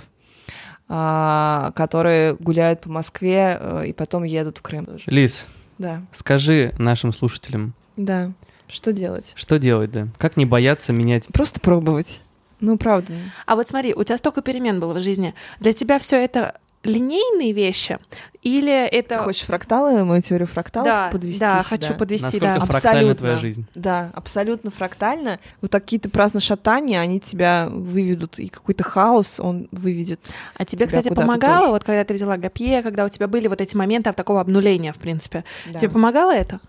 [0.87, 4.87] которые гуляют по Москве э, и потом едут в Крым.
[5.07, 6.03] Лиз, да.
[6.11, 7.73] скажи нашим слушателям.
[7.97, 8.31] Да.
[8.67, 9.33] Что делать?
[9.35, 10.07] Что делать, да?
[10.17, 11.27] Как не бояться менять?
[11.33, 12.21] Просто пробовать.
[12.59, 13.13] Ну, правда.
[13.45, 15.33] А вот смотри, у тебя столько перемен было в жизни.
[15.59, 17.99] Для тебя все это линейные вещи
[18.41, 19.17] или это...
[19.17, 21.77] Ты хочешь фракталы, мою теорию фракталов да, подвести Да, сюда?
[21.77, 22.55] хочу подвести, Насколько да.
[22.61, 23.65] абсолютно твоя жизнь?
[23.73, 25.39] Да, абсолютно фрактально.
[25.61, 30.19] Вот какие-то праздношатания, они тебя выведут, и какой-то хаос он выведет
[30.55, 31.71] А тебе, кстати, помогало, тоже.
[31.71, 34.99] вот когда ты взяла гапье, когда у тебя были вот эти моменты такого обнуления, в
[34.99, 35.43] принципе.
[35.71, 35.79] Да.
[35.79, 36.59] Тебе помогало это?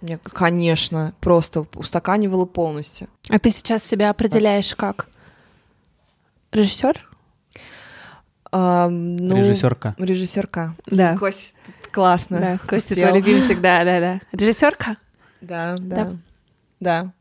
[0.00, 3.08] Мне, конечно, просто устаканивало полностью.
[3.28, 5.08] А ты сейчас себя определяешь как?
[6.52, 7.09] Режиссер?
[8.52, 9.94] А, ну, режиссерка.
[9.98, 10.74] Режиссерка.
[10.86, 11.16] Да.
[11.16, 11.54] Кость,
[11.92, 12.40] классно.
[12.40, 14.20] Да, Костя твой любимчик, да, да, да.
[14.32, 14.96] Режиссерка?
[15.40, 16.12] Да, да, да.
[16.80, 17.12] да.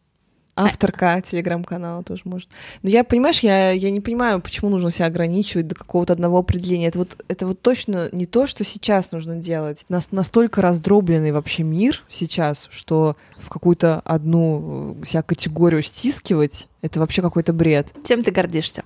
[0.59, 2.49] Авторка телеграм-канала тоже может.
[2.83, 6.87] Но я, понимаешь, я, я не понимаю, почему нужно себя ограничивать до какого-то одного определения.
[6.87, 9.85] Это вот, это вот точно не то, что сейчас нужно делать.
[9.87, 16.67] У нас настолько раздробленный вообще мир сейчас, что в какую-то одну э, себя категорию стискивать,
[16.81, 17.93] это вообще какой-то бред.
[18.05, 18.83] Чем ты гордишься?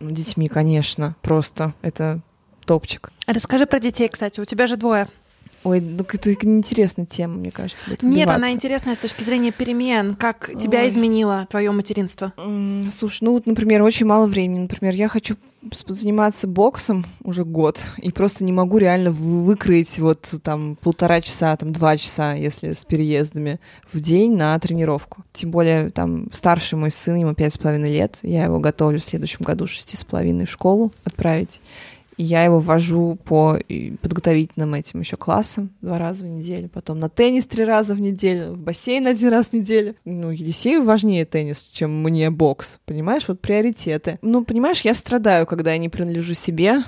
[0.00, 2.20] Ну, детьми, конечно, просто это
[2.64, 3.10] топчик.
[3.26, 5.08] Расскажи про детей, кстати, у тебя же двое.
[5.66, 7.82] Ой, ну это неинтересная тема, мне кажется.
[7.86, 10.14] Будет Нет, она интересная с точки зрения перемен.
[10.14, 10.60] Как Ой.
[10.60, 12.32] тебя изменило твое материнство?
[12.92, 14.60] Слушай, ну вот, например, очень мало времени.
[14.60, 15.36] Например, я хочу
[15.88, 21.72] заниматься боксом уже год, и просто не могу реально выкроить вот там полтора часа, там
[21.72, 23.60] два часа, если с переездами
[23.92, 25.24] в день на тренировку.
[25.32, 29.04] Тем более там старший мой сын, ему пять с половиной лет, я его готовлю в
[29.04, 31.60] следующем году шести с половиной в школу отправить.
[32.16, 33.58] Я его вожу по
[34.00, 38.52] подготовительным этим еще классам два раза в неделю, потом на теннис три раза в неделю,
[38.54, 39.96] в бассейн один раз в неделю.
[40.06, 43.28] Ну, Елисею важнее теннис, чем мне бокс, понимаешь?
[43.28, 44.18] Вот приоритеты.
[44.22, 46.84] Ну, понимаешь, я страдаю, когда я не принадлежу себе,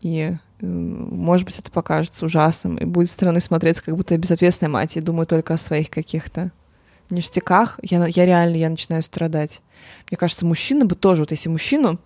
[0.00, 4.72] и может быть, это покажется ужасным и будет со стороны смотреться, как будто я безответственная
[4.72, 6.50] мать и думаю только о своих каких-то
[7.10, 7.78] ништяках.
[7.82, 9.60] Я, я реально, я начинаю страдать.
[10.10, 12.00] Мне кажется, мужчина бы тоже, вот если мужчину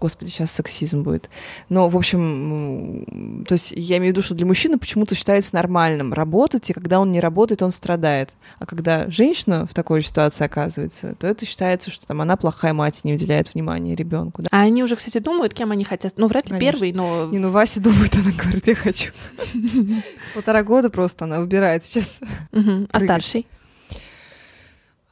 [0.00, 1.30] Господи, сейчас сексизм будет.
[1.68, 6.12] Но, в общем, то есть я имею в виду, что для мужчины почему-то считается нормальным
[6.12, 8.30] работать, и когда он не работает, он страдает.
[8.58, 13.00] А когда женщина в такой ситуации оказывается, то это считается, что там она плохая мать,
[13.04, 14.42] не уделяет внимания ребенку.
[14.42, 14.48] Да?
[14.52, 16.14] А они уже, кстати, думают, кем они хотят.
[16.18, 16.72] Ну, вряд ли Конечно.
[16.72, 17.26] первый, но...
[17.30, 19.12] Не, ну Вася думает, она говорит, я хочу.
[20.34, 22.20] Полтора года просто она выбирает сейчас.
[22.52, 23.46] А старший?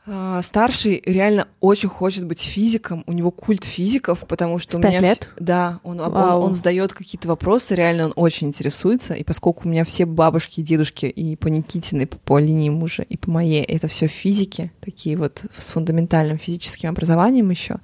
[0.07, 5.01] А, старший реально очень хочет быть физиком, у него культ физиков, потому что у меня
[5.01, 5.31] лет?
[5.39, 9.85] да, он он, он задает какие-то вопросы, реально он очень интересуется, и поскольку у меня
[9.85, 13.89] все бабушки и дедушки и по Никитиной, по, по линии мужа, и по моей, это
[13.89, 17.79] все физики, такие вот с фундаментальным физическим образованием еще,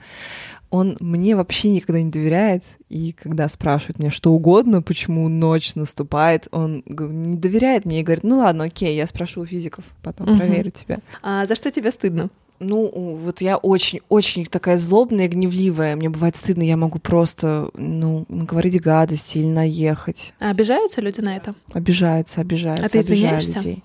[0.71, 6.47] он мне вообще никогда не доверяет, и когда спрашивают меня что угодно, почему ночь наступает,
[6.53, 10.39] он не доверяет мне и говорит, ну ладно, окей, я спрошу у физиков, потом угу.
[10.39, 11.01] проверю тебя.
[11.23, 12.31] А за что тебе стыдно?
[12.61, 15.97] Ну, вот я очень-очень такая злобная и гневливая.
[15.97, 20.35] Мне бывает стыдно, я могу просто, ну, говорить гадости или наехать.
[20.39, 21.55] А обижаются люди на это?
[21.73, 22.85] Обижаются, обижаются.
[22.85, 23.57] А ты извиняешься?
[23.57, 23.83] людей.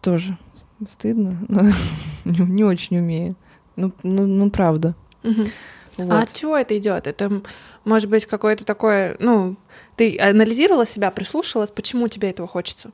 [0.00, 0.36] Тоже
[0.84, 1.62] стыдно, но
[2.24, 3.36] не, не очень умею.
[3.76, 4.96] Ну, ну, ну правда.
[5.22, 5.44] Угу.
[5.96, 6.10] Вот.
[6.12, 7.06] А от чего это идет?
[7.06, 7.42] Это
[7.84, 9.56] может быть какое-то такое, ну,
[9.96, 12.90] ты анализировала себя, прислушалась, почему тебе этого хочется?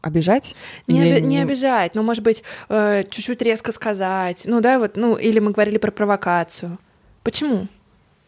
[0.00, 0.56] Обижать?
[0.88, 1.40] Не, оби- не...
[1.40, 4.42] обижать, но, может быть, э, чуть-чуть резко сказать.
[4.46, 6.78] Ну, да, вот, ну, или мы говорили про провокацию.
[7.22, 7.68] Почему?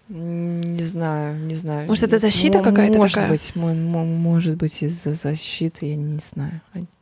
[0.09, 1.89] Не знаю, не знаю.
[1.89, 3.31] Может, это защита М- какая-то может такая?
[3.31, 6.61] Быть, может быть, из-за защиты, я не знаю.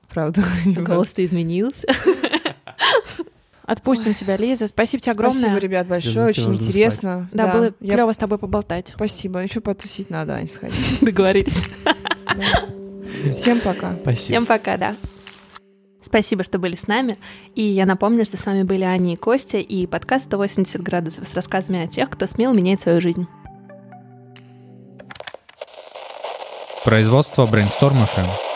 [0.09, 0.43] Правда.
[0.67, 1.89] Голос-то изменился.
[3.65, 4.15] Отпустим Ой.
[4.15, 4.69] тебя, Лиза.
[4.69, 5.41] Спасибо тебе огромное.
[5.41, 6.29] Спасибо, ребят, большое.
[6.29, 7.29] Очень интересно.
[7.33, 7.95] Да, да, было я...
[7.95, 8.93] клево с тобой поболтать.
[8.95, 9.43] Спасибо.
[9.43, 10.99] Еще потусить надо, Ань, сходить.
[11.01, 11.65] Договорились.
[13.35, 13.95] Всем пока.
[14.03, 14.25] Спасибо.
[14.25, 14.97] Всем пока, да.
[16.03, 17.17] Спасибо, что были с нами.
[17.55, 21.35] И я напомню, что с вами были Аня и Костя и подкаст «180 градусов» с
[21.35, 23.27] рассказами о тех, кто смел менять свою жизнь.
[26.85, 28.52] Производство Brainstorm FM.